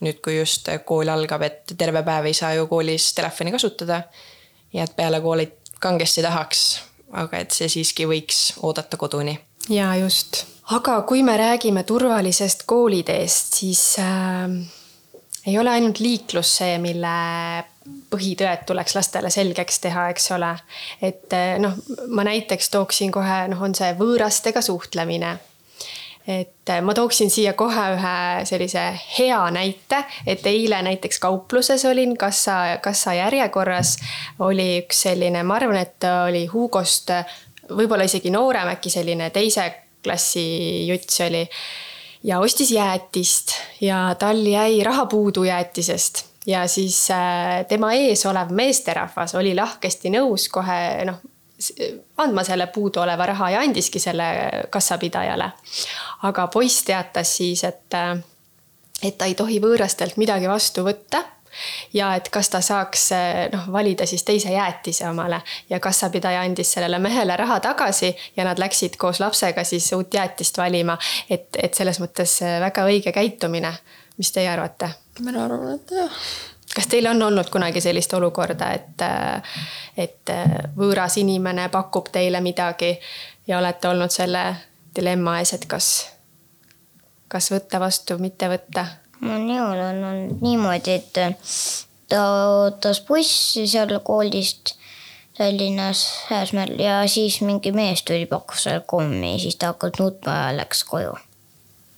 nüüd, 0.00 0.20
kui 0.24 0.38
just 0.38 0.68
kool 0.86 1.08
algab, 1.12 1.44
et 1.46 1.74
terve 1.78 2.02
päev 2.06 2.30
ei 2.30 2.36
saa 2.36 2.54
ju 2.58 2.66
koolis 2.70 3.12
telefoni 3.14 3.52
kasutada. 3.54 4.02
ja 4.72 4.84
et 4.84 4.96
peale 4.96 5.20
kooli 5.20 5.52
kangesti 5.80 6.22
tahaks, 6.22 6.80
aga 7.12 7.44
et 7.44 7.54
see 7.54 7.68
siiski 7.68 8.08
võiks 8.10 8.54
oodata 8.62 8.96
koduni. 8.96 9.38
ja 9.68 9.94
just, 9.96 10.44
aga 10.72 11.02
kui 11.02 11.22
me 11.22 11.36
räägime 11.36 11.84
turvalisest 11.84 12.64
kooliteest, 12.66 13.54
siis 13.60 13.84
äh, 13.98 14.48
ei 15.46 15.58
ole 15.58 15.70
ainult 15.70 16.00
liiklus 16.00 16.56
see, 16.58 16.78
mille 16.78 17.14
põhitõed 18.10 18.64
tuleks 18.66 18.94
lastele 18.96 19.30
selgeks 19.30 19.80
teha, 19.84 20.08
eks 20.14 20.30
ole. 20.36 20.54
et 21.02 21.32
äh, 21.32 21.56
noh, 21.62 21.78
ma 22.08 22.26
näiteks 22.26 22.70
tooksin 22.70 23.12
kohe, 23.12 23.44
noh, 23.52 23.62
on 23.62 23.74
see 23.74 23.92
võõrastega 23.98 24.62
suhtlemine 24.64 25.36
et 26.26 26.70
äh, 26.70 26.80
ma 26.82 26.94
tooksin 26.94 27.30
siia 27.30 27.52
kohe 27.52 27.86
ühe 27.96 28.16
sellise 28.48 28.84
hea 29.18 29.40
näite, 29.52 30.04
et 30.26 30.46
eile 30.46 30.82
näiteks 30.82 31.18
kaupluses 31.20 31.84
olin 31.84 32.16
kassa, 32.16 32.78
kassa 32.82 33.14
järjekorras 33.14 33.96
oli 34.44 34.80
üks 34.82 35.04
selline, 35.08 35.42
ma 35.42 35.58
arvan, 35.60 35.80
et 35.82 36.06
oli 36.26 36.46
Hugost 36.52 37.12
võib-olla 37.70 38.06
isegi 38.08 38.32
noorem, 38.32 38.72
äkki 38.74 38.92
selline 38.92 39.30
teise 39.34 39.68
klassi 40.04 40.44
juts 40.88 41.20
oli 41.24 41.42
ja 42.24 42.40
ostis 42.40 42.70
jäätist 42.72 43.56
ja 43.80 44.14
tal 44.18 44.46
jäi 44.46 44.82
raha 44.84 45.06
puudu 45.06 45.44
jäätisest. 45.44 46.24
Ja 46.46 46.66
siis 46.68 47.10
äh, 47.10 47.64
tema 47.68 47.92
ees 47.96 48.26
olev 48.26 48.50
meesterahvas 48.52 49.34
oli 49.34 49.54
lahkesti 49.56 50.12
nõus 50.12 50.48
kohe 50.52 51.04
noh, 51.08 51.22
andma 52.16 52.44
selle 52.44 52.66
puuduoleva 52.66 53.26
raha 53.26 53.50
ja 53.50 53.60
andiski 53.60 53.98
selle 53.98 54.24
kassapidajale. 54.70 55.50
aga 56.22 56.46
poiss 56.46 56.84
teatas 56.84 57.36
siis, 57.36 57.64
et, 57.64 57.94
et 59.02 59.18
ta 59.18 59.24
ei 59.24 59.34
tohi 59.34 59.60
võõrastelt 59.60 60.16
midagi 60.16 60.48
vastu 60.48 60.84
võtta 60.84 61.24
ja 61.92 62.14
et 62.18 62.28
kas 62.28 62.48
ta 62.50 62.60
saaks 62.64 63.08
noh, 63.52 63.68
valida 63.72 64.06
siis 64.06 64.22
teise 64.22 64.52
jäätise 64.52 65.08
omale 65.08 65.40
ja 65.70 65.80
kassapidaja 65.80 66.42
andis 66.42 66.72
sellele 66.72 66.98
mehele 66.98 67.36
raha 67.36 67.60
tagasi 67.60 68.14
ja 68.36 68.44
nad 68.44 68.58
läksid 68.58 68.96
koos 68.98 69.20
lapsega 69.20 69.64
siis 69.64 69.92
uut 69.92 70.14
jäätist 70.14 70.58
valima. 70.58 70.98
et, 71.30 71.48
et 71.62 71.74
selles 71.74 72.00
mõttes 72.00 72.40
väga 72.60 72.86
õige 72.90 73.12
käitumine. 73.12 73.74
mis 74.18 74.32
teie 74.32 74.50
arvate? 74.50 74.90
mina 75.20 75.44
arvan, 75.44 75.74
et 75.74 75.90
jah. 75.90 76.22
Kas 76.74 76.86
teil 76.90 77.06
on 77.06 77.22
olnud 77.22 77.50
kunagi 77.50 77.80
sellist 77.80 78.12
olukorda, 78.14 78.72
et, 78.74 79.04
et 79.96 80.34
võõras 80.76 81.18
inimene 81.22 81.68
pakub 81.72 82.10
teile 82.12 82.40
midagi 82.44 82.94
ja 83.46 83.58
olete 83.58 83.88
olnud 83.88 84.10
selle 84.10 84.44
dilemma 84.96 85.38
ees, 85.40 85.54
et 85.56 85.66
kas, 85.70 85.88
kas 87.28 87.50
võtta 87.54 87.80
vastu, 87.82 88.18
mitte 88.18 88.50
võtta? 88.50 88.86
minul 89.24 89.78
on 89.80 90.00
olnud 90.04 90.40
niimoodi, 90.44 90.98
et 90.98 91.18
ta 92.12 92.22
ootas 92.60 93.00
bussi 93.06 93.66
seal 93.70 93.94
koolist 94.04 94.74
Tallinnas 95.38 96.02
Hääsmäel 96.28 96.78
ja 96.78 97.08
siis 97.08 97.40
mingi 97.40 97.72
mees 97.72 98.02
tuli, 98.02 98.26
pakkus 98.26 98.64
talle 98.64 98.84
kommi, 98.86 99.38
siis 99.42 99.56
ta 99.56 99.72
hakkas 99.72 99.98
nutma 99.98 100.34
ja 100.34 100.56
läks 100.56 100.84
koju. 100.84 101.14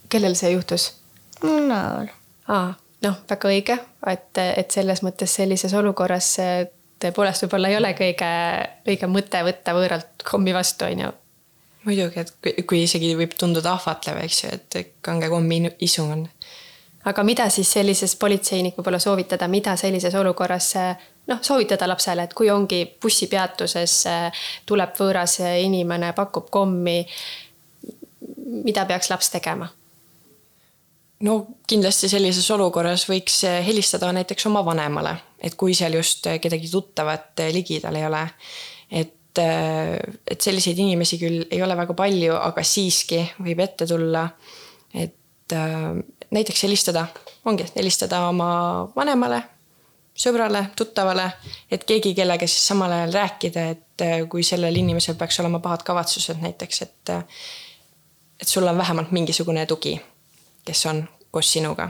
kellel 0.09 0.35
see 0.35 0.50
juhtus? 0.50 0.92
mul 1.42 1.66
näol. 1.68 2.09
aa, 2.49 2.75
noh, 3.05 3.21
väga 3.29 3.53
õige, 3.53 3.79
et, 4.11 4.38
et 4.38 4.71
selles 4.71 5.03
mõttes 5.05 5.37
sellises 5.41 5.75
olukorras 5.76 6.37
tõepoolest 7.03 7.45
võib-olla 7.45 7.71
ei 7.71 7.76
ole 7.76 7.93
kõige 7.99 8.31
õige 8.88 9.09
mõte 9.11 9.43
võtta 9.45 9.75
võõralt 9.76 10.25
kommi 10.31 10.55
vastu, 10.57 10.88
on 10.88 11.05
ju. 11.05 11.11
muidugi, 11.85 12.25
et 12.25 12.33
kui, 12.43 12.55
kui 12.69 12.83
isegi 12.87 13.15
võib 13.19 13.37
tunduda 13.38 13.75
ahvatlev, 13.76 14.23
eks 14.25 14.45
ju, 14.45 14.55
et 14.57 14.95
kange 15.05 15.29
kommi 15.33 15.61
isu 15.79 16.07
on 16.07 16.26
aga 17.07 17.23
mida 17.23 17.47
siis 17.50 17.71
sellises 17.73 18.17
politseinik 18.19 18.76
võib-olla 18.79 18.99
soovitada, 19.03 19.49
mida 19.49 19.76
sellises 19.79 20.15
olukorras 20.19 20.73
noh, 21.31 21.43
soovitada 21.43 21.88
lapsele, 21.88 22.26
et 22.26 22.35
kui 22.35 22.50
ongi 22.50 22.83
bussipeatuses 23.03 23.97
tuleb 24.67 24.95
võõras 24.99 25.38
inimene, 25.62 26.12
pakub 26.17 26.50
kommi. 26.50 27.05
mida 28.65 28.85
peaks 28.87 29.11
laps 29.11 29.31
tegema? 29.31 29.69
No 31.25 31.37
kindlasti 31.68 32.11
sellises 32.12 32.49
olukorras 32.50 33.06
võiks 33.08 33.40
helistada 33.66 34.12
näiteks 34.12 34.49
oma 34.50 34.64
vanemale, 34.64 35.14
et 35.40 35.54
kui 35.56 35.75
seal 35.75 35.96
just 35.96 36.26
kedagi 36.42 36.68
tuttavat 36.70 37.44
ligidal 37.52 37.96
ei 37.96 38.06
ole. 38.06 38.23
et, 38.90 39.38
et 39.38 40.40
selliseid 40.40 40.78
inimesi 40.78 41.18
küll 41.20 41.44
ei 41.50 41.62
ole 41.62 41.76
väga 41.76 41.94
palju, 41.96 42.37
aga 42.37 42.62
siiski 42.62 43.23
võib 43.40 43.61
ette 43.64 43.87
tulla. 43.87 44.28
et 44.94 45.54
näiteks 46.30 46.62
helistada, 46.62 47.06
ongi 47.44 47.66
helistada 47.76 48.26
oma 48.28 48.49
vanemale, 48.96 49.42
sõbrale, 50.16 50.66
tuttavale, 50.76 51.30
et 51.70 51.85
keegi, 51.85 52.14
kellega 52.16 52.49
siis 52.49 52.66
samal 52.73 52.92
ajal 52.92 53.14
rääkida, 53.14 53.68
et 53.70 54.04
kui 54.28 54.42
sellel 54.44 54.76
inimesel 54.76 55.16
peaks 55.16 55.40
olema 55.40 55.61
pahad 55.64 55.85
kavatsused 55.87 56.42
näiteks, 56.42 56.82
et 56.82 57.16
et 58.37 58.49
sul 58.49 58.66
on 58.68 58.76
vähemalt 58.76 59.12
mingisugune 59.16 59.62
tugi, 59.66 59.94
kes 60.66 60.87
on 60.90 61.06
koos 61.30 61.52
sinuga. 61.52 61.88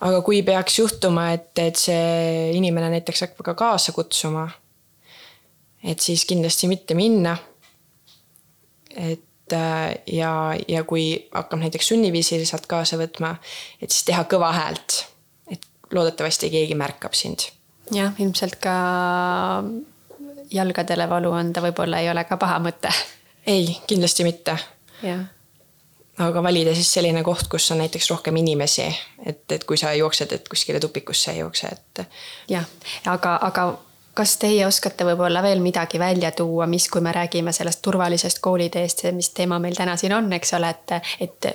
aga 0.00 0.22
kui 0.24 0.40
peaks 0.42 0.78
juhtuma, 0.78 1.30
et, 1.36 1.50
et 1.60 1.76
see 1.76 2.52
inimene 2.56 2.88
näiteks 2.94 3.26
hakkab 3.26 3.50
ka 3.50 3.54
kaasa 3.58 3.92
kutsuma, 3.92 4.46
et 5.84 6.00
siis 6.00 6.24
kindlasti 6.28 6.70
mitte 6.70 6.96
minna. 6.96 7.36
et 8.96 9.52
äh, 9.52 9.94
ja, 10.06 10.32
ja 10.68 10.84
kui 10.84 11.28
hakkab 11.34 11.60
näiteks 11.60 11.92
sunniviisiliselt 11.92 12.66
kaasa 12.70 12.98
võtma, 13.00 13.34
et 13.82 13.90
siis 13.90 14.08
teha 14.08 14.24
kõva 14.24 14.52
häält. 14.56 15.04
et 15.52 15.68
loodetavasti 15.92 16.50
keegi 16.50 16.78
märkab 16.78 17.16
sind. 17.18 17.50
jah, 17.92 18.14
ilmselt 18.18 18.56
ka 18.62 18.76
jalgadele 20.50 21.08
valu 21.08 21.32
anda 21.36 21.62
võib-olla 21.62 22.00
ei 22.00 22.10
ole 22.10 22.24
ka 22.24 22.40
paha 22.40 22.62
mõte. 22.62 22.94
ei, 23.46 23.76
kindlasti 23.86 24.24
mitte. 24.24 24.56
jah 25.02 25.28
aga 26.20 26.42
valida 26.42 26.74
siis 26.74 26.92
selline 26.92 27.22
koht, 27.24 27.48
kus 27.50 27.70
on 27.72 27.80
näiteks 27.80 28.10
rohkem 28.10 28.36
inimesi, 28.36 28.86
et, 29.26 29.44
et 29.52 29.64
kui 29.64 29.78
sa 29.80 29.92
jooksed, 29.96 30.32
et 30.32 30.48
kuskile 30.48 30.80
tupikusse 30.80 31.32
ei 31.32 31.40
jookse, 31.40 31.70
et. 31.72 32.04
jah, 32.50 32.66
aga, 33.06 33.38
aga 33.48 33.66
kas 34.14 34.36
teie 34.42 34.66
oskate 34.66 35.06
võib-olla 35.06 35.42
veel 35.42 35.62
midagi 35.64 35.98
välja 35.98 36.32
tuua, 36.36 36.66
mis, 36.66 36.88
kui 36.92 37.00
me 37.00 37.12
räägime 37.14 37.52
sellest 37.56 37.82
turvalisest 37.82 38.42
kooliteest, 38.44 39.04
mis 39.16 39.30
teema 39.36 39.58
meil 39.58 39.76
täna 39.78 39.96
siin 39.96 40.12
on, 40.16 40.32
eks 40.36 40.54
ole, 40.58 40.72
et, 40.74 40.96
et 41.20 41.50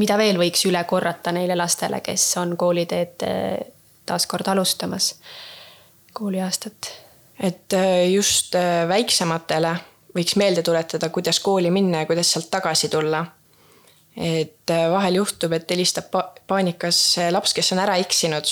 mida 0.00 0.18
veel 0.18 0.38
võiks 0.40 0.66
üle 0.68 0.82
korrata 0.88 1.34
neile 1.36 1.56
lastele, 1.56 2.00
kes 2.04 2.24
on 2.40 2.56
kooliteed 2.56 3.26
eh, 3.26 3.58
taaskord 4.06 4.48
alustamas, 4.54 5.14
kooliaastat? 6.16 6.92
et 7.36 7.72
eh, 7.76 8.06
just 8.14 8.54
eh, 8.56 8.86
väiksematele 8.88 9.74
võiks 10.16 10.36
meelde 10.40 10.62
tuletada, 10.64 11.10
kuidas 11.12 11.40
kooli 11.44 11.70
minna 11.70 12.04
ja 12.04 12.08
kuidas 12.08 12.30
sealt 12.32 12.48
tagasi 12.50 12.88
tulla 12.88 13.26
et 14.16 14.72
vahel 14.90 15.18
juhtub, 15.20 15.52
et 15.52 15.70
helistab 15.70 16.10
pa 16.10 16.22
paanikas 16.46 17.18
laps, 17.30 17.52
kes 17.54 17.72
on 17.74 17.82
ära 17.82 17.98
eksinud 18.00 18.48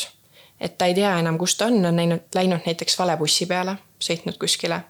et 0.60 0.78
ta 0.78 0.88
ei 0.88 0.94
tea 0.96 1.12
enam, 1.20 1.38
kus 1.38 1.56
ta 1.58 1.68
on, 1.70 1.80
on 1.84 1.98
läinud, 1.98 2.28
läinud 2.34 2.66
näiteks 2.66 2.96
vale 2.98 3.16
bussi 3.20 3.46
peale, 3.50 3.76
sõitnud 4.02 4.38
kuskile. 4.40 4.80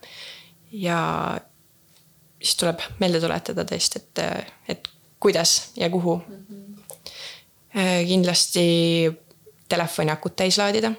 ja 0.73 0.99
siis 2.43 2.57
tuleb 2.61 2.83
meelde 3.01 3.21
tuletada 3.23 3.65
tõesti, 3.69 4.03
et, 4.03 4.23
et 4.69 4.89
kuidas 5.23 5.73
ja 5.77 5.91
kuhu 5.91 6.17
mm. 6.17 6.47
-hmm. 6.51 8.07
kindlasti 8.07 8.67
telefoni 9.69 10.11
akut 10.11 10.37
täis 10.37 10.59
laadida. 10.59 10.93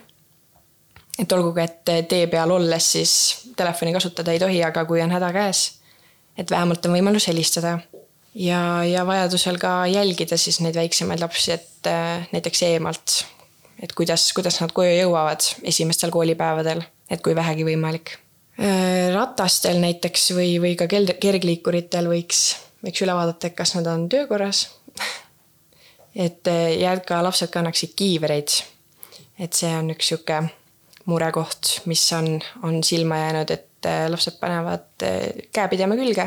et 1.19 1.31
olgugi, 1.31 1.61
et 1.61 2.07
tee 2.07 2.27
peal 2.27 2.51
olles 2.51 2.91
siis 2.91 3.13
telefoni 3.55 3.93
kasutada 3.93 4.31
ei 4.31 4.39
tohi, 4.39 4.63
aga 4.63 4.85
kui 4.85 5.01
on 5.01 5.11
häda 5.11 5.33
käes, 5.33 5.79
et 6.37 6.51
vähemalt 6.51 6.85
on 6.85 6.91
võimalus 6.91 7.27
helistada 7.27 7.79
ja, 8.35 8.83
ja 8.83 9.05
vajadusel 9.07 9.57
ka 9.61 9.85
jälgida 9.87 10.37
siis 10.37 10.59
neid 10.61 10.75
väiksemaid 10.75 11.23
lapsi, 11.23 11.55
et 11.55 11.89
äh, 11.89 12.27
näiteks 12.33 12.63
eemalt 12.67 13.21
et 13.83 13.93
kuidas, 13.95 14.27
kuidas 14.35 14.59
nad 14.61 14.73
koju 14.75 14.93
jõuavad 14.95 15.45
esimestel 15.67 16.13
koolipäevadel, 16.13 16.83
et 17.11 17.23
kui 17.23 17.35
vähegi 17.35 17.65
võimalik. 17.67 18.15
Äh, 18.59 19.11
ratastel 19.15 19.81
näiteks 19.83 20.29
või, 20.35 20.55
või 20.63 20.75
ka 20.79 20.87
kergliikuritel 20.87 22.07
võiks, 22.11 22.47
võiks 22.85 23.03
üle 23.03 23.15
vaadata, 23.17 23.49
et 23.49 23.57
kas 23.57 23.75
nad 23.77 23.87
on 23.91 24.07
töökorras 24.11 24.67
et 26.27 26.47
äh, 26.51 26.75
ja 26.79 26.95
et 26.95 27.05
ka 27.07 27.21
lapsed 27.23 27.51
kannaksid 27.53 27.95
kiivreid. 27.99 28.61
et 29.39 29.53
see 29.53 29.71
on 29.75 29.91
üks 29.91 30.11
sihuke 30.11 30.45
murekoht, 31.05 31.81
mis 31.85 32.03
on, 32.17 32.39
on 32.63 32.83
silma 32.83 33.19
jäänud, 33.19 33.51
et 33.51 33.89
lapsed 34.09 34.39
panevad 34.39 35.03
käepideme 35.53 35.93
külge 35.99 36.23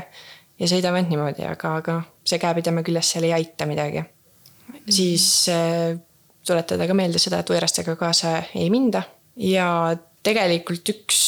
ja 0.58 0.68
sõidavad 0.70 1.08
niimoodi, 1.08 1.46
aga, 1.46 1.76
aga 1.82 2.00
see 2.26 2.40
käepideme 2.42 2.82
küljes 2.86 3.12
seal 3.14 3.28
ei 3.28 3.36
aita 3.36 3.66
midagi. 3.66 4.02
siis 4.90 5.46
tuletada 6.46 6.86
ka 6.86 6.94
meelde 6.96 7.20
seda, 7.22 7.40
et 7.40 7.50
võõrastega 7.50 7.96
kaasa 7.96 8.42
ei 8.54 8.70
minda 8.72 9.02
ja 9.38 9.68
tegelikult 10.26 10.92
üks, 10.92 11.22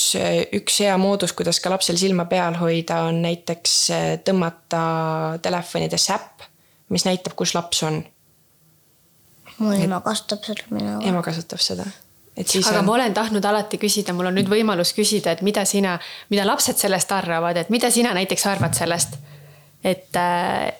üks 0.56 0.80
hea 0.84 0.96
moodus, 1.00 1.32
kuidas 1.36 1.60
ka 1.62 1.72
lapsel 1.72 1.98
silma 2.00 2.26
peal 2.30 2.58
hoida, 2.60 3.04
on 3.08 3.22
näiteks 3.24 3.76
tõmmata 4.26 4.82
telefonidesse 5.44 6.14
äpp, 6.16 6.46
mis 6.94 7.06
näitab, 7.06 7.36
kus 7.38 7.54
laps 7.56 7.84
on. 7.86 8.02
mu 9.60 9.72
ema 9.76 10.00
kasutab 10.04 10.44
seda, 10.44 10.66
mina 10.74 10.98
ka. 10.98 11.08
ema 11.08 11.22
kasutab 11.22 11.62
seda. 11.62 11.86
aga 12.36 12.78
on... 12.78 12.84
ma 12.84 12.96
olen 12.98 13.14
tahtnud 13.14 13.44
alati 13.44 13.78
küsida, 13.78 14.14
mul 14.16 14.32
on 14.32 14.38
nüüd 14.40 14.50
võimalus 14.50 14.94
küsida, 14.96 15.36
et 15.36 15.42
mida 15.46 15.64
sina, 15.64 15.98
mida 16.30 16.46
lapsed 16.48 16.80
sellest 16.80 17.12
arvavad, 17.12 17.56
et 17.56 17.70
mida 17.70 17.90
sina 17.94 18.14
näiteks 18.16 18.46
arvad 18.50 18.76
sellest? 18.76 19.20
Et, 19.84 20.16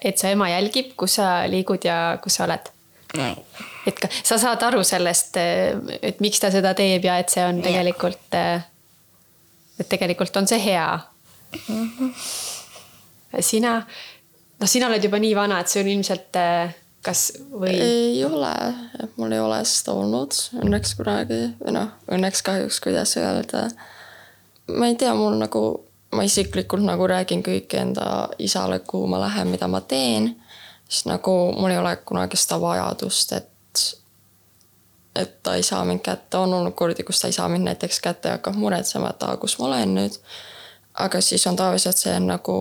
et 0.02 0.18
su 0.18 0.28
ema 0.28 0.50
jälgib, 0.50 0.92
kus 0.96 1.18
sa 1.20 1.30
liigud 1.50 1.84
ja 1.84 2.18
kus 2.22 2.38
sa 2.38 2.46
oled 2.48 2.70
et 3.86 3.96
ka 3.98 4.10
sa 4.22 4.38
saad 4.38 4.62
aru 4.62 4.82
sellest, 4.86 5.38
et 5.40 6.20
miks 6.22 6.42
ta 6.42 6.50
seda 6.52 6.74
teeb 6.78 7.04
ja 7.08 7.16
et 7.20 7.32
see 7.32 7.42
on 7.46 7.58
tegelikult, 7.64 8.36
et 8.36 9.88
tegelikult 9.88 10.36
on 10.36 10.46
see 10.50 10.60
hea 10.62 10.86
mm. 11.68 11.90
-hmm. 11.98 13.40
sina, 13.40 13.80
noh, 14.60 14.68
sina 14.68 14.86
oled 14.86 15.04
juba 15.04 15.18
nii 15.18 15.34
vana, 15.36 15.60
et 15.60 15.68
see 15.68 15.82
on 15.82 15.88
ilmselt 15.88 16.38
kas 17.02 17.32
või? 17.50 17.74
ei 17.74 18.24
ole, 18.24 18.54
mul 19.16 19.32
ei 19.32 19.40
ole 19.40 19.62
seda 19.68 19.96
olnud 19.96 20.36
õnneks 20.60 20.96
kunagi 20.98 21.40
või 21.62 21.76
noh, 21.76 21.94
õnneks 22.12 22.44
kahjuks, 22.46 22.80
kuidas 22.84 23.16
öelda. 23.16 23.70
ma 24.68 24.90
ei 24.90 24.94
tea, 25.00 25.14
mul 25.14 25.38
nagu, 25.40 25.64
ma 26.12 26.22
isiklikult 26.26 26.82
nagu 26.82 27.06
räägin 27.06 27.42
kõike 27.46 27.78
enda 27.80 28.28
isale, 28.38 28.78
kuhu 28.78 29.06
ma 29.06 29.20
lähen, 29.20 29.48
mida 29.48 29.68
ma 29.68 29.80
teen 29.80 30.34
siis 30.90 31.04
nagu 31.04 31.52
mul 31.52 31.70
ei 31.70 31.78
ole 31.78 31.96
kunagi 31.96 32.36
seda 32.36 32.60
vajadust, 32.60 33.32
et 33.32 33.48
et 35.16 35.42
ta 35.42 35.54
ei 35.54 35.62
saa 35.62 35.84
mind 35.84 36.00
kätte, 36.06 36.38
on 36.38 36.54
olnud 36.54 36.74
kordi, 36.78 37.02
kus 37.02 37.20
ta 37.20 37.26
ei 37.26 37.32
saa 37.32 37.48
mind 37.48 37.66
näiteks 37.66 38.00
kätte 38.00 38.28
ja 38.28 38.38
hakkab 38.38 38.54
muretsema, 38.54 39.10
et 39.10 39.22
aa, 39.22 39.36
kus 39.36 39.58
ma 39.58 39.66
olen 39.66 39.94
nüüd. 39.94 40.18
aga 40.94 41.20
siis 41.20 41.46
on 41.46 41.56
tavaliselt 41.56 41.96
see 41.96 42.14
nagu, 42.20 42.54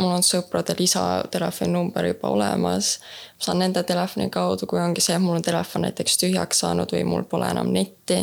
mul 0.00 0.12
on 0.12 0.22
sõpradel 0.22 0.80
isa 0.84 1.24
telefoninumber 1.30 2.06
juba 2.06 2.28
olemas. 2.28 2.98
ma 3.38 3.44
saan 3.46 3.58
nende 3.58 3.82
telefoni 3.82 4.30
kaudu, 4.30 4.66
kui 4.66 4.80
ongi 4.80 5.00
see, 5.00 5.16
et 5.16 5.22
mul 5.22 5.36
on 5.36 5.42
telefon 5.42 5.82
näiteks 5.82 6.18
tühjaks 6.18 6.60
saanud 6.64 6.92
või 6.92 7.04
mul 7.04 7.24
pole 7.24 7.48
enam 7.50 7.72
netti, 7.72 8.20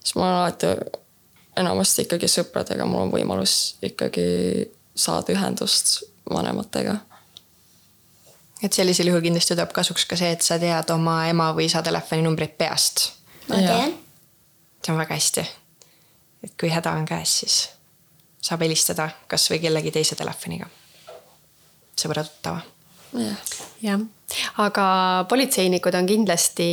siis 0.00 0.14
mul 0.14 0.26
on 0.26 0.34
alati 0.34 0.74
enamasti 1.60 2.06
ikkagi 2.06 2.28
sõpradega, 2.30 2.86
mul 2.88 3.06
on 3.06 3.14
võimalus 3.14 3.76
ikkagi 3.86 4.26
saada 4.98 5.32
ühendust 5.32 6.00
vanematega 6.30 6.98
et 8.62 8.72
sellisel 8.72 9.08
juhul 9.10 9.24
kindlasti 9.24 9.54
tuleb 9.54 9.72
kasuks 9.76 10.04
ka 10.08 10.18
see, 10.20 10.34
et 10.34 10.44
sa 10.44 10.58
tead 10.60 10.92
oma 10.94 11.22
ema 11.30 11.50
või 11.56 11.66
isa 11.70 11.82
telefoninumbrit 11.84 12.56
peast. 12.60 13.10
ma 13.48 13.56
tean. 13.56 13.94
see 14.84 14.92
on 14.92 15.00
väga 15.00 15.16
hästi. 15.16 15.46
et 16.44 16.56
kui 16.60 16.72
häda 16.72 16.92
on 16.96 17.06
käes, 17.08 17.38
siis 17.42 17.56
saab 18.40 18.64
helistada 18.64 19.10
kasvõi 19.28 19.60
kellegi 19.62 19.92
teise 19.96 20.16
telefoniga. 20.16 20.68
sõbra 21.96 22.24
tuttava. 22.24 22.60
Jah, 23.82 24.02
aga 24.62 24.84
politseinikud 25.28 25.94
on 25.98 26.06
kindlasti 26.06 26.68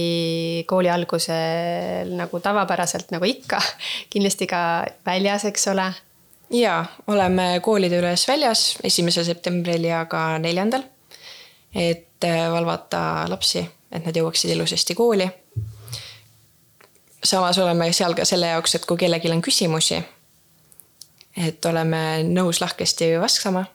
kooli 0.69 0.91
algusel 0.93 2.11
nagu 2.17 2.39
tavapäraselt 2.43 3.13
nagu 3.15 3.25
ikka, 3.25 3.61
kindlasti 4.13 4.49
ka 4.49 4.59
väljas, 5.05 5.47
eks 5.49 5.67
ole. 5.73 5.87
ja 6.53 6.83
oleme 7.07 7.57
koolide 7.63 7.99
üles 8.01 8.27
väljas 8.27 8.69
esimesel 8.83 9.25
septembril 9.25 9.89
ja 9.89 10.05
ka 10.05 10.29
neljandal 10.43 10.85
et 11.77 12.23
äh, 12.23 12.51
valvata 12.51 13.25
lapsi, 13.29 13.61
et 13.91 14.05
nad 14.05 14.15
jõuaksid 14.15 14.51
ilusasti 14.55 14.95
kooli. 14.95 15.29
samas 17.23 17.57
oleme 17.57 17.91
seal 17.93 18.15
ka 18.15 18.25
selle 18.25 18.47
jaoks, 18.47 18.75
et 18.75 18.85
kui 18.85 18.97
kellelgi 18.97 19.31
on 19.31 19.41
küsimusi, 19.41 19.99
et 21.37 21.65
oleme 21.65 22.23
nõus 22.23 22.61
lahkesti 22.61 23.17
vastama. 23.19 23.65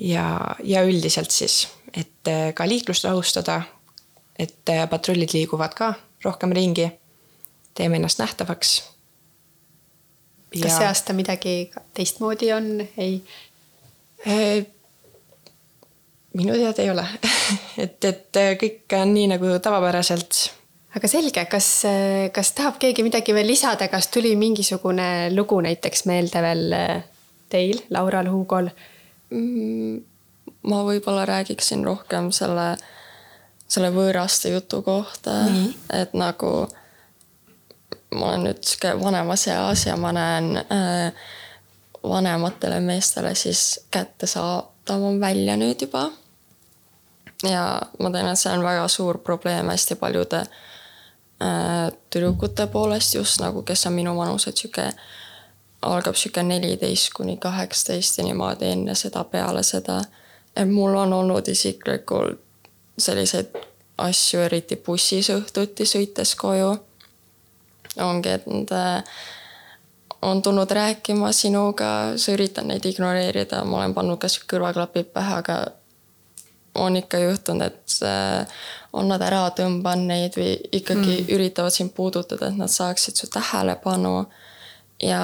Ja, 0.00 0.56
ja 0.64 0.82
üldiselt 0.86 1.30
siis, 1.34 1.68
et 1.92 2.28
äh, 2.28 2.50
ka 2.54 2.68
liiklust 2.68 3.04
rahustada, 3.04 3.60
et 4.38 4.72
äh, 4.72 4.86
patrullid 4.88 5.34
liiguvad 5.36 5.76
ka 5.76 5.94
rohkem 6.24 6.52
ringi. 6.56 6.90
teeme 7.74 7.96
ennast 7.96 8.18
nähtavaks. 8.18 8.82
kas 10.62 10.76
see 10.76 10.86
aasta 10.86 11.12
midagi 11.12 11.70
teistmoodi 11.94 12.52
on, 12.52 12.88
ei? 12.96 13.22
minu 16.34 16.54
teada 16.54 16.82
ei 16.82 16.90
ole 16.90 17.04
et, 17.84 18.04
et 18.04 18.36
äh, 18.38 18.54
kõik 18.60 18.96
on 18.98 19.14
nii 19.14 19.28
nagu 19.32 19.52
tavapäraselt. 19.62 20.40
aga 20.96 21.10
selge, 21.10 21.44
kas, 21.50 21.68
äh, 21.88 22.28
kas 22.34 22.52
tahab 22.58 22.78
keegi 22.82 23.04
midagi 23.06 23.34
veel 23.36 23.50
lisada, 23.50 23.88
kas 23.92 24.10
tuli 24.12 24.34
mingisugune 24.38 25.30
lugu 25.34 25.60
näiteks 25.64 26.06
meelde 26.10 26.44
veel 26.44 26.76
äh, 26.76 26.96
teil, 27.50 27.82
Laural, 27.90 28.30
Hugol? 28.30 28.70
Ma 29.30 30.82
võib-olla 30.84 31.24
räägiksin 31.28 31.84
rohkem 31.86 32.30
selle, 32.34 32.74
selle 33.70 33.90
võõraste 33.94 34.50
jutu 34.50 34.82
kohta, 34.82 35.36
et 35.94 36.14
nagu 36.18 36.68
ma 38.14 38.26
olen 38.30 38.48
nüüd 38.48 38.64
sihuke 38.66 38.94
vanemas 39.00 39.46
eas 39.50 39.86
ja 39.86 39.96
ma 40.00 40.12
näen 40.14 40.56
äh, 40.60 41.12
vanematele 42.02 42.80
meestele 42.80 43.34
siis 43.34 43.80
kättesaadavam 43.90 45.20
välja 45.20 45.56
nüüd 45.56 45.86
juba. 45.86 46.08
Ja 47.46 47.80
ma 47.98 48.10
tean, 48.10 48.28
et 48.28 48.38
see 48.38 48.52
on 48.52 48.64
väga 48.64 48.88
suur 48.92 49.18
probleem 49.24 49.70
hästi 49.72 49.96
paljude 49.96 50.42
äh, 50.42 51.86
tüdrukute 52.10 52.66
poolest 52.66 53.14
just 53.14 53.40
nagu, 53.40 53.62
kes 53.62 53.86
on 53.86 53.96
minu 53.96 54.16
vanused, 54.16 54.58
sihuke 54.58 54.90
algab 55.82 56.14
sihuke 56.14 56.42
neliteist 56.42 57.12
kuni 57.16 57.36
kaheksateist 57.36 58.18
ja 58.18 58.24
niimoodi 58.24 58.68
enne 58.74 58.94
seda, 58.94 59.24
peale 59.24 59.62
seda. 59.62 60.00
et 60.56 60.68
mul 60.68 60.94
on 60.94 61.12
olnud 61.12 61.48
isiklikult 61.48 62.40
selliseid 62.98 63.56
asju, 63.98 64.40
eriti 64.40 64.76
bussis 64.76 65.30
õhtuti 65.30 65.86
sõites 65.86 66.34
koju. 66.36 66.72
ongi, 68.00 68.28
et 68.28 68.72
äh, 68.72 69.04
on 70.22 70.42
tulnud 70.42 70.70
rääkima 70.70 71.32
sinuga, 71.32 72.12
sa 72.16 72.32
üritad 72.32 72.68
neid 72.68 72.84
ignoreerida, 72.84 73.64
ma 73.64 73.80
olen 73.80 73.94
pannud 73.94 74.20
kas 74.20 74.38
kõrvaklapid 74.52 75.12
pähe, 75.14 75.40
aga 75.40 75.56
on 76.74 76.96
ikka 76.96 77.18
juhtunud, 77.18 77.66
et 77.66 77.96
äh, 78.06 78.60
on 78.92 79.08
nad 79.10 79.22
ära 79.22 79.42
tõmbanud 79.56 80.06
neid 80.06 80.36
või 80.38 80.54
ikkagi 80.72 81.16
mm. 81.22 81.32
üritavad 81.34 81.74
sind 81.74 81.94
puudutada, 81.96 82.50
et 82.50 82.60
nad 82.60 82.70
saaksid 82.70 83.16
su 83.16 83.26
tähelepanu. 83.32 84.26
ja 85.02 85.20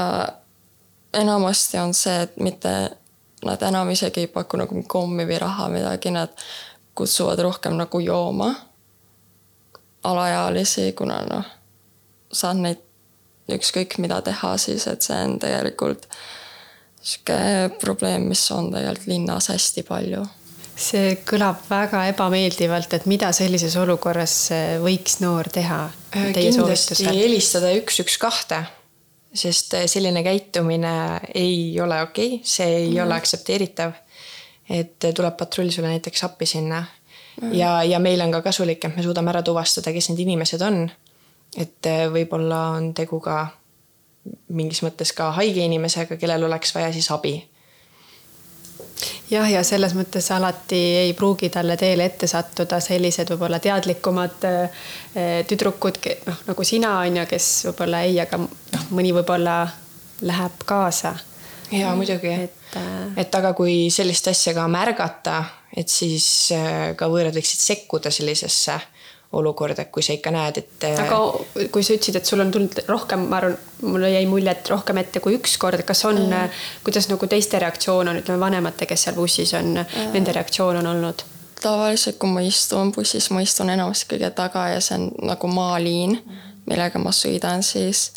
enamasti 1.16 1.78
on 1.82 1.94
see, 1.94 2.22
et 2.26 2.36
mitte 2.40 2.72
nad 3.44 3.62
enam 3.62 3.90
isegi 3.90 4.24
ei 4.24 4.30
paku 4.32 4.60
nagu 4.60 4.82
kommi 4.88 5.26
või 5.28 5.38
raha 5.40 5.68
midagi, 5.72 6.12
nad 6.14 6.32
kutsuvad 6.96 7.40
rohkem 7.44 7.76
nagu 7.76 8.00
jooma 8.00 8.50
alaealisi, 10.06 10.92
kuna 10.96 11.20
noh, 11.28 11.46
saad 12.32 12.62
neid 12.62 12.82
ükskõik 13.52 13.98
mida 14.02 14.20
teha, 14.26 14.56
siis 14.58 14.86
et 14.90 15.04
see 15.06 15.18
on 15.22 15.36
tegelikult 15.42 16.08
sihuke 17.06 17.38
probleem, 17.80 18.26
mis 18.30 18.42
on 18.54 18.72
tegelikult 18.74 19.10
linnas 19.10 19.50
hästi 19.52 19.86
palju. 19.86 20.24
see 20.76 21.14
kõlab 21.24 21.62
väga 21.70 22.02
ebameeldivalt, 22.10 22.92
et 22.92 23.06
mida 23.08 23.30
sellises 23.32 23.76
olukorras 23.80 24.34
võiks 24.82 25.20
noor 25.22 25.48
teha? 25.48 25.86
Kindlasti 26.12 27.06
helistada 27.06 27.70
üks, 27.78 28.02
üks, 28.02 28.18
kahte, 28.20 28.64
sest 29.34 29.74
selline 29.86 30.22
käitumine 30.22 31.20
ei 31.34 31.80
ole 31.80 32.02
okei 32.02 32.26
okay,, 32.34 32.44
see 32.44 32.76
ei 32.76 32.90
mm. 32.90 33.02
ole 33.06 33.14
aktsepteeritav. 33.14 33.92
et 34.70 35.10
tuleb 35.14 35.36
patrull 35.36 35.70
sulle 35.70 35.88
näiteks 35.88 36.24
appi 36.24 36.46
sinna 36.46 36.84
mm. 37.42 37.54
ja, 37.54 37.82
ja 37.82 37.98
meil 37.98 38.20
on 38.20 38.32
ka 38.32 38.42
kasulik, 38.42 38.84
et 38.84 38.96
me 38.96 39.02
suudame 39.02 39.30
ära 39.30 39.42
tuvastada, 39.42 39.92
kes 39.92 40.10
need 40.10 40.24
inimesed 40.26 40.62
on 40.62 40.86
et 41.56 41.88
äh, 41.88 42.06
võib-olla 42.12 42.60
on 42.76 42.90
tegu 42.96 43.20
ka 43.22 43.46
mingis 44.56 44.82
mõttes 44.82 45.12
ka 45.16 45.30
haige 45.36 45.62
inimesega, 45.64 46.18
kellel 46.20 46.48
oleks 46.48 46.74
vaja 46.74 46.90
siis 46.94 47.08
abi. 47.14 47.38
Jah, 49.30 49.46
ja 49.50 49.62
selles 49.66 49.94
mõttes 49.96 50.28
alati 50.34 50.80
ei 51.02 51.12
pruugi 51.16 51.50
talle 51.52 51.76
teele 51.80 52.06
ette 52.08 52.28
sattuda 52.30 52.80
sellised 52.80 53.30
võib-olla 53.32 53.60
teadlikumad 53.62 54.46
äh, 54.48 54.84
tüdrukud, 55.48 56.00
noh 56.26 56.42
nagu 56.50 56.66
sina 56.66 56.98
on 57.04 57.20
ju, 57.22 57.26
kes 57.30 57.50
võib-olla 57.70 58.02
ei, 58.06 58.18
aga 58.22 58.40
noh, 58.42 58.88
mõni 58.96 59.14
võib-olla 59.16 59.60
läheb 60.26 60.66
kaasa. 60.66 61.16
ja 61.72 61.94
muidugi, 61.98 62.34
et, 62.48 62.76
äh, 62.80 63.22
et 63.24 63.40
aga 63.40 63.54
kui 63.58 63.86
sellist 63.90 64.28
asja 64.32 64.54
ka 64.56 64.68
märgata, 64.70 65.42
et 65.76 65.88
siis 65.92 66.52
ka 66.96 67.08
võõrad 67.12 67.36
võiksid 67.36 67.62
sekkuda 67.62 68.10
sellisesse 68.14 68.78
olukord, 69.32 69.78
et 69.78 69.90
kui 69.92 70.04
sa 70.04 70.14
ikka 70.14 70.30
näed, 70.34 70.60
et. 70.62 70.84
Äh, 70.86 70.98
aga 71.02 71.68
kui 71.72 71.84
sa 71.84 71.96
ütlesid, 71.96 72.18
et 72.20 72.28
sul 72.28 72.42
on 72.44 72.50
tulnud 72.54 72.82
rohkem, 72.88 73.26
ma 73.30 73.40
arvan, 73.40 73.56
mulle 73.82 74.10
jäi 74.12 74.26
mulje, 74.30 74.52
et 74.52 74.70
rohkem 74.70 75.00
ette 75.02 75.22
kui 75.24 75.36
üks 75.38 75.56
kord, 75.62 75.82
kas 75.86 76.04
on 76.08 76.20
mm., 76.28 76.60
kuidas 76.86 77.10
nagu 77.10 77.28
teiste 77.30 77.60
reaktsioon 77.62 78.12
on, 78.12 78.20
ütleme 78.22 78.40
vanemate, 78.40 78.88
kes 78.88 79.08
seal 79.08 79.18
bussis 79.18 79.54
on 79.58 79.74
mm., 79.80 80.12
nende 80.14 80.36
reaktsioon 80.36 80.82
on 80.82 80.92
olnud? 80.94 81.26
tavaliselt, 81.62 82.18
kui 82.20 82.30
ma 82.30 82.42
istun 82.44 82.92
bussis, 82.92 83.30
ma 83.32 83.40
istun 83.42 83.72
enamasti 83.72 84.10
kõige 84.10 84.28
taga 84.36 84.68
ja 84.74 84.80
see 84.84 84.98
on 84.98 85.06
nagu 85.26 85.48
maaliin, 85.50 86.18
millega 86.68 87.00
ma 87.02 87.10
sõidan 87.16 87.64
siis. 87.64 88.10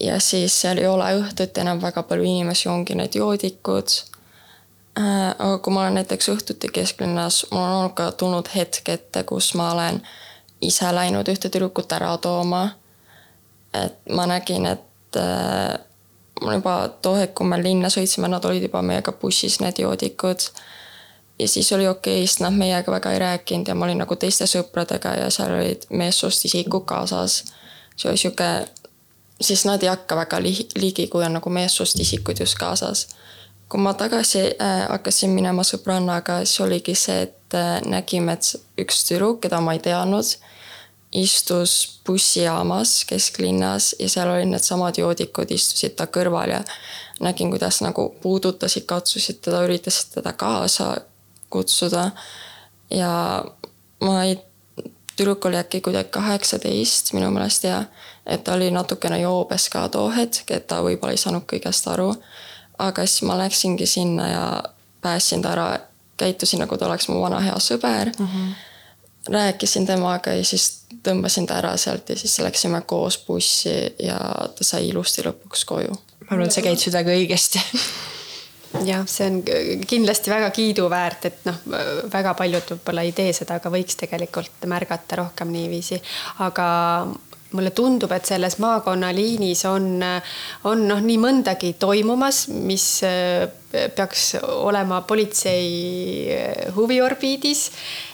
ja 0.00 0.18
siis 0.20 0.54
seal 0.60 0.78
ei 0.78 0.86
ole 0.86 1.06
õhtuti 1.20 1.62
enam 1.62 1.80
väga 1.82 2.02
palju 2.02 2.26
inimesi, 2.26 2.68
ongi 2.68 2.98
need 2.98 3.14
joodikud 3.14 3.94
aga 5.38 5.58
kui 5.58 5.72
ma 5.72 5.82
olen 5.82 5.94
näiteks 6.00 6.28
õhtuti 6.32 6.70
kesklinnas, 6.72 7.46
mul 7.50 7.62
on 7.62 7.74
olnud 7.76 7.94
ka 7.94 8.10
tulnud 8.12 8.48
hetk 8.54 8.88
ette, 8.88 9.22
kus 9.22 9.52
ma 9.54 9.72
olen 9.72 10.00
ise 10.64 10.90
läinud 10.94 11.28
ühte 11.28 11.50
tüdrukut 11.50 11.92
ära 11.92 12.16
tooma. 12.18 12.68
et 13.74 13.98
ma 14.10 14.26
nägin, 14.26 14.66
et 14.66 15.16
äh, 15.16 15.78
mul 16.40 16.56
juba 16.56 16.88
too 17.02 17.14
hetk, 17.14 17.34
kui 17.34 17.46
me 17.46 17.58
linna 17.62 17.90
sõitsime, 17.92 18.28
nad 18.28 18.44
olid 18.44 18.64
juba 18.64 18.82
meiega 18.82 19.12
bussis, 19.12 19.60
need 19.60 19.78
joodikud. 19.78 20.48
ja 21.38 21.48
siis 21.48 21.72
oli 21.72 21.86
okei 21.88 22.22
okay,, 22.22 22.26
sest 22.26 22.40
nad 22.40 22.56
meiega 22.56 22.92
väga 22.92 23.12
ei 23.12 23.18
rääkinud 23.18 23.68
ja 23.68 23.74
ma 23.74 23.86
olin 23.86 24.02
nagu 24.02 24.16
teiste 24.16 24.46
sõpradega 24.46 25.14
ja 25.20 25.30
seal 25.30 25.54
olid 25.60 25.86
meessoost 25.90 26.44
isikud 26.44 26.84
kaasas. 26.84 27.44
see 27.96 28.10
oli 28.10 28.18
sihuke, 28.18 28.66
siis 29.40 29.64
nad 29.64 29.82
ei 29.82 29.88
hakka 29.88 30.16
väga 30.16 30.42
ligi, 30.42 31.06
kui 31.06 31.24
on 31.24 31.38
nagu 31.38 31.50
meessoost 31.50 32.00
isikud 32.00 32.40
just 32.40 32.58
kaasas 32.58 33.06
kui 33.68 33.80
ma 33.80 33.92
tagasi 33.94 34.44
äh, 34.56 34.84
hakkasin 34.88 35.30
minema 35.36 35.64
sõbrannaga, 35.66 36.40
siis 36.44 36.60
oligi 36.64 36.94
see, 36.96 37.26
et 37.28 37.56
äh, 37.56 37.78
nägime, 37.84 38.38
et 38.38 38.80
üks 38.80 39.04
tüdruk, 39.08 39.42
keda 39.44 39.60
ma 39.64 39.74
ei 39.76 39.82
teadnud, 39.84 40.32
istus 41.18 42.00
bussijaamas 42.06 43.04
kesklinnas 43.08 43.94
ja 44.00 44.08
seal 44.12 44.32
olid 44.32 44.50
needsamad 44.52 44.98
joodikud, 45.00 45.52
istusid 45.52 45.96
ta 45.96 46.08
kõrval 46.12 46.52
ja 46.52 46.62
nägin, 47.24 47.52
kuidas 47.52 47.80
nagu 47.84 48.10
puudutasid, 48.22 48.84
katsusid 48.88 49.40
teda, 49.44 49.62
üritasid 49.64 50.18
teda 50.18 50.32
kaasa 50.36 50.94
kutsuda. 51.50 52.10
ja 52.90 53.44
ma 54.00 54.24
ei, 54.24 54.36
tüdruk 55.16 55.44
oli 55.44 55.56
äkki 55.56 55.80
kuidagi 55.80 56.12
kaheksateist 56.12 57.12
minu 57.12 57.30
meelest 57.30 57.64
ja 57.64 57.84
et 58.26 58.44
ta 58.44 58.54
oli 58.54 58.70
natukene 58.70 59.20
joobes 59.20 59.68
ka 59.72 59.88
too 59.88 60.10
hetk, 60.12 60.50
et 60.50 60.66
ta 60.66 60.82
võib-olla 60.84 61.16
ei 61.16 61.20
saanud 61.20 61.48
kõigest 61.48 61.88
aru 61.88 62.12
aga 62.78 63.06
siis 63.06 63.22
ma 63.28 63.38
läksingi 63.38 63.86
sinna 63.86 64.28
ja 64.28 64.62
päästsin 65.02 65.42
ta 65.42 65.52
ära, 65.52 65.68
käitusin 66.16 66.62
nagu 66.62 66.76
ta 66.76 66.86
oleks 66.86 67.08
mu 67.08 67.20
vana 67.22 67.40
hea 67.40 67.56
sõber 67.62 68.12
mm. 68.18 68.26
-hmm. 68.26 69.32
rääkisin 69.32 69.86
temaga 69.86 70.34
ja 70.34 70.44
siis 70.44 70.82
tõmbasin 71.02 71.46
ta 71.46 71.58
ära 71.58 71.76
sealt 71.76 72.08
ja 72.08 72.16
siis 72.16 72.38
läksime 72.38 72.80
koos 72.86 73.18
bussi 73.26 73.94
ja 73.98 74.18
ta 74.58 74.64
sai 74.64 74.88
ilusti 74.88 75.22
lõpuks 75.22 75.64
koju. 75.64 75.90
ma 76.20 76.30
arvan, 76.30 76.46
et 76.46 76.52
sa 76.52 76.62
käitusid 76.62 76.92
väga 76.92 77.10
õigesti 77.10 77.60
jah, 78.84 79.06
see 79.06 79.26
on 79.26 79.42
kindlasti 79.86 80.30
väga 80.30 80.50
kiiduväärt, 80.50 81.24
et 81.24 81.46
noh, 81.48 81.60
väga 82.12 82.34
paljud 82.34 82.74
võib-olla 82.74 83.02
ei 83.06 83.12
tee 83.12 83.32
seda, 83.32 83.58
aga 83.58 83.72
võiks 83.72 83.96
tegelikult 83.96 84.66
märgata 84.66 85.22
rohkem 85.22 85.52
niiviisi. 85.52 86.02
aga 86.38 86.68
mulle 87.52 87.70
tundub, 87.70 88.12
et 88.12 88.28
selles 88.28 88.58
maakonnaliinis 88.60 89.64
on, 89.70 90.02
on 90.68 90.84
noh, 90.90 91.00
nii 91.04 91.16
mõndagi 91.22 91.74
toimumas, 91.80 92.44
mis 92.52 92.86
äh, 93.06 93.46
peaks 93.96 94.34
olema 94.42 95.00
politsei 95.08 95.68
äh, 96.34 96.74
huviorbiidis. 96.76 97.70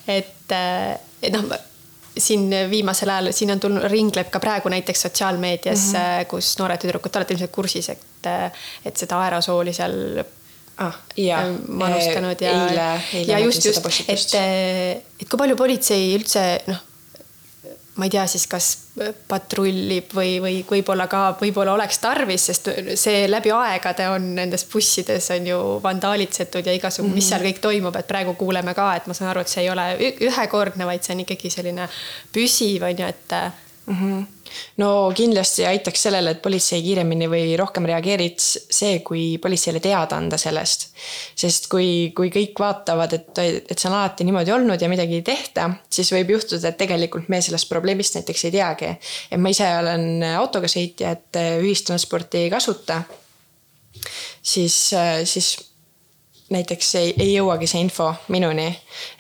et, 0.06 0.52
äh, 0.54 0.94
et 1.22 1.34
noh, 1.34 1.50
siin 2.14 2.46
viimasel 2.70 3.10
ajal, 3.10 3.32
siin 3.34 3.50
on 3.56 3.60
tulnud, 3.62 3.88
ringleb 3.90 4.30
ka 4.30 4.38
praegu 4.42 4.70
näiteks 4.70 5.02
sotsiaalmeedias 5.08 5.88
mm, 5.90 5.98
-hmm. 5.98 6.30
kus 6.30 6.54
noored 6.60 6.78
tüdrukud, 6.78 7.10
te 7.10 7.18
olete 7.18 7.34
ilmselt 7.34 7.50
kursis, 7.50 7.90
et, 7.90 8.30
et 8.86 8.96
seda 8.96 9.18
aerosooli 9.24 9.74
seal 9.74 10.22
ah, 10.78 10.94
ja, 11.16 11.42
manustanud 11.68 12.40
ja, 12.40 12.54
ja 13.26 13.38
just, 13.42 13.66
just, 13.66 13.86
et, 14.06 14.34
et 15.18 15.28
kui 15.28 15.38
palju 15.38 15.56
politsei 15.58 16.12
üldse 16.14 16.44
noh 16.70 16.93
ma 17.96 18.08
ei 18.08 18.10
tea 18.10 18.24
siis, 18.26 18.46
kas 18.50 18.68
patrullib 19.28 20.12
või, 20.14 20.36
või 20.42 20.60
võib-olla 20.66 21.06
ka, 21.10 21.22
võib-olla 21.40 21.74
oleks 21.76 21.98
tarvis, 22.02 22.46
sest 22.50 22.70
see 22.98 23.24
läbi 23.30 23.52
aegade 23.54 24.08
on 24.10 24.32
nendes 24.38 24.66
bussides 24.70 25.30
on 25.34 25.46
ju 25.46 25.58
vandaalitsetud 25.82 26.66
ja 26.66 26.74
igasugu 26.74 27.08
mm, 27.08 27.12
-hmm. 27.12 27.22
mis 27.22 27.28
seal 27.30 27.46
kõik 27.46 27.60
toimub, 27.62 27.96
et 27.96 28.10
praegu 28.10 28.34
kuuleme 28.38 28.74
ka, 28.74 28.88
et 28.96 29.06
ma 29.06 29.14
saan 29.14 29.30
aru, 29.30 29.44
et 29.44 29.52
see 29.52 29.62
ei 29.62 29.70
ole 29.70 29.86
ühekordne, 30.28 30.86
vaid 30.86 31.02
see 31.02 31.14
on 31.14 31.22
ikkagi 31.26 31.50
selline 31.50 31.88
püsiv 32.34 32.86
on 32.90 33.04
ju, 33.04 33.12
et 33.14 33.38
mm. 33.86 33.94
-hmm 33.94 34.24
no 34.76 34.88
kindlasti 35.16 35.66
aitaks 35.66 36.06
sellele, 36.06 36.34
et 36.34 36.42
politsei 36.42 36.82
kiiremini 36.84 37.28
või 37.30 37.54
rohkem 37.58 37.86
reageeriks 37.88 38.48
see, 38.72 39.00
kui 39.06 39.24
politseile 39.42 39.80
teada 39.84 40.18
anda 40.20 40.38
sellest. 40.40 40.88
sest 41.36 41.68
kui, 41.72 42.12
kui 42.16 42.30
kõik 42.34 42.60
vaatavad, 42.60 43.16
et, 43.16 43.42
et 43.42 43.74
see 43.74 43.90
on 43.90 43.98
alati 43.98 44.26
niimoodi 44.26 44.54
olnud 44.54 44.80
ja 44.80 44.90
midagi 44.90 45.20
ei 45.20 45.26
tehta, 45.26 45.68
siis 45.90 46.12
võib 46.14 46.34
juhtuda, 46.36 46.70
et 46.70 46.80
tegelikult 46.80 47.28
me 47.32 47.40
sellest 47.44 47.68
probleemist 47.70 48.18
näiteks 48.18 48.48
ei 48.48 48.56
teagi. 48.58 48.94
et 49.30 49.40
ma 49.40 49.52
ise 49.52 49.68
olen 49.80 50.24
autoga 50.34 50.70
sõitja, 50.70 51.14
et 51.18 51.42
ühistransporti 51.60 52.44
ei 52.44 52.50
kasuta. 52.50 53.02
siis, 54.42 54.90
siis 55.24 55.54
näiteks 56.54 56.94
ei, 57.00 57.14
ei 57.18 57.32
jõuagi 57.34 57.66
see 57.66 57.80
info 57.80 58.12
minuni. 58.28 58.68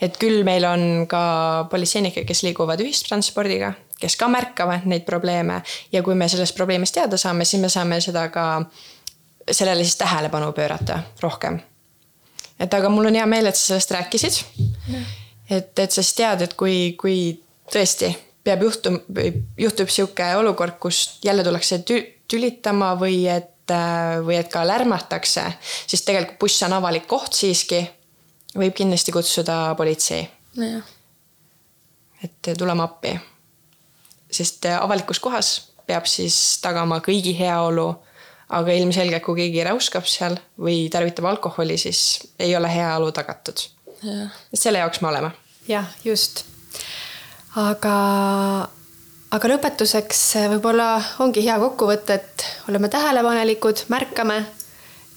et 0.00 0.18
küll 0.20 0.44
meil 0.44 0.64
on 0.68 1.06
ka 1.10 1.66
politseinikke, 1.70 2.24
kes 2.28 2.44
liiguvad 2.46 2.80
ühistranspordiga 2.84 3.74
kes 4.00 4.16
ka 4.16 4.28
märkavad 4.28 4.88
neid 4.90 5.06
probleeme 5.06 5.62
ja 5.92 6.02
kui 6.02 6.14
me 6.14 6.28
sellest 6.28 6.56
probleemist 6.56 6.94
teada 6.94 7.16
saame, 7.20 7.44
siis 7.44 7.62
me 7.62 7.68
saame 7.68 8.00
seda 8.00 8.28
ka, 8.28 8.64
sellele 9.50 9.84
siis 9.84 9.96
tähelepanu 9.96 10.52
pöörata 10.52 10.98
rohkem. 11.20 11.60
et 12.58 12.74
aga 12.74 12.88
mul 12.88 13.06
on 13.06 13.14
hea 13.14 13.26
meel, 13.26 13.46
et 13.46 13.56
sa 13.56 13.66
sellest 13.66 13.90
rääkisid. 13.90 14.44
et, 15.50 15.78
et 15.78 15.90
sa 15.90 16.02
siis 16.02 16.14
tead, 16.14 16.42
et 16.42 16.54
kui, 16.54 16.94
kui 17.00 17.18
tõesti 17.72 18.14
peab 18.44 18.62
juhtum-, 18.62 19.00
juhtub 19.58 19.88
sihuke 19.88 20.36
olukord, 20.36 20.78
kus 20.80 21.18
jälle 21.24 21.44
tullakse 21.44 21.80
tü-, 21.88 22.04
tülitama 22.28 22.94
või 23.00 23.24
et, 23.30 23.50
või 24.24 24.36
et 24.36 24.50
ka 24.52 24.64
lärmatakse, 24.66 25.44
siis 25.86 26.04
tegelikult 26.04 26.38
buss 26.44 26.62
on 26.66 26.76
avalik 26.76 27.06
koht 27.08 27.32
siiski, 27.36 27.80
võib 28.54 28.74
kindlasti 28.76 29.14
kutsuda 29.14 29.58
politsei, 29.78 30.26
et 32.24 32.52
tulema 32.58 32.88
appi. 32.90 33.16
Sest 34.34 34.66
avalikus 34.74 35.20
kohas 35.22 35.54
peab 35.86 36.08
siis 36.08 36.36
tagama 36.64 37.00
kõigi 37.04 37.34
heaolu, 37.38 37.90
aga 38.54 38.74
ilmselgelt, 38.76 39.22
kui 39.24 39.38
keegi 39.42 39.64
räuskab 39.66 40.06
seal 40.08 40.36
või 40.60 40.88
tarvitab 40.92 41.28
alkoholi, 41.32 41.78
siis 41.80 42.24
ei 42.38 42.56
ole 42.56 42.70
heaolu 42.72 43.12
tagatud. 43.12 43.68
et 44.04 44.60
selle 44.60 44.82
jaoks 44.82 45.00
me 45.00 45.08
oleme 45.08 45.30
jah, 45.68 45.86
just. 46.04 46.44
aga, 47.56 47.94
aga 49.30 49.50
lõpetuseks 49.54 50.22
võib-olla 50.54 50.88
ongi 51.24 51.44
hea 51.44 51.56
kokkuvõte, 51.60 52.18
et 52.18 52.46
oleme 52.68 52.90
tähelepanelikud, 52.92 53.86
märkame 53.92 54.42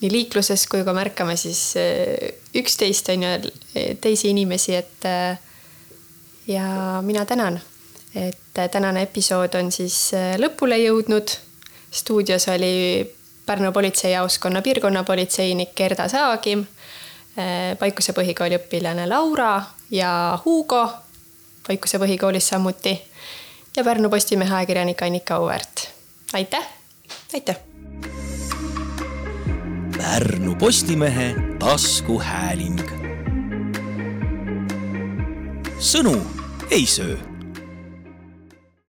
nii 0.02 0.12
liikluses 0.14 0.68
kui 0.70 0.84
ka 0.86 0.94
märkame 0.94 1.34
siis 1.40 1.62
eh, 1.82 2.38
üksteist 2.58 3.10
on 3.16 3.26
ju, 3.26 3.54
teisi 4.02 4.30
inimesi, 4.30 4.76
et 4.78 5.08
ja 6.48 6.68
mina 7.04 7.26
tänan, 7.26 7.60
et 8.18 8.62
tänane 8.72 9.02
episood 9.06 9.56
on 9.60 9.72
siis 9.72 10.14
eh, 10.14 10.36
lõpule 10.42 10.80
jõudnud. 10.82 11.38
stuudios 11.92 12.48
oli 12.48 13.14
Pärnu 13.46 13.72
politseijaoskonna 13.72 14.62
piirkonnapolitseinik 14.62 15.70
Gerda 15.76 16.08
Saagim, 16.12 16.66
Paikuse 17.80 18.12
põhikooli 18.12 18.58
õpilane 18.58 19.06
Laura 19.08 19.62
ja 19.92 20.40
Hugo 20.46 20.82
Paikuse 21.68 22.00
põhikoolis 22.00 22.48
samuti 22.48 22.94
ja 23.76 23.84
Pärnu 23.84 24.10
Postimehe 24.10 24.56
ajakirjanik 24.56 25.02
Annika 25.02 25.36
Auväärt. 25.36 25.90
aitäh! 26.34 26.68
aitäh! 27.34 27.58
Pärnu 29.98 30.56
Postimehe 30.56 31.36
taskuhääling. 31.60 32.82
sõnu 35.80 36.22
ei 36.72 36.86
söö 36.86 37.37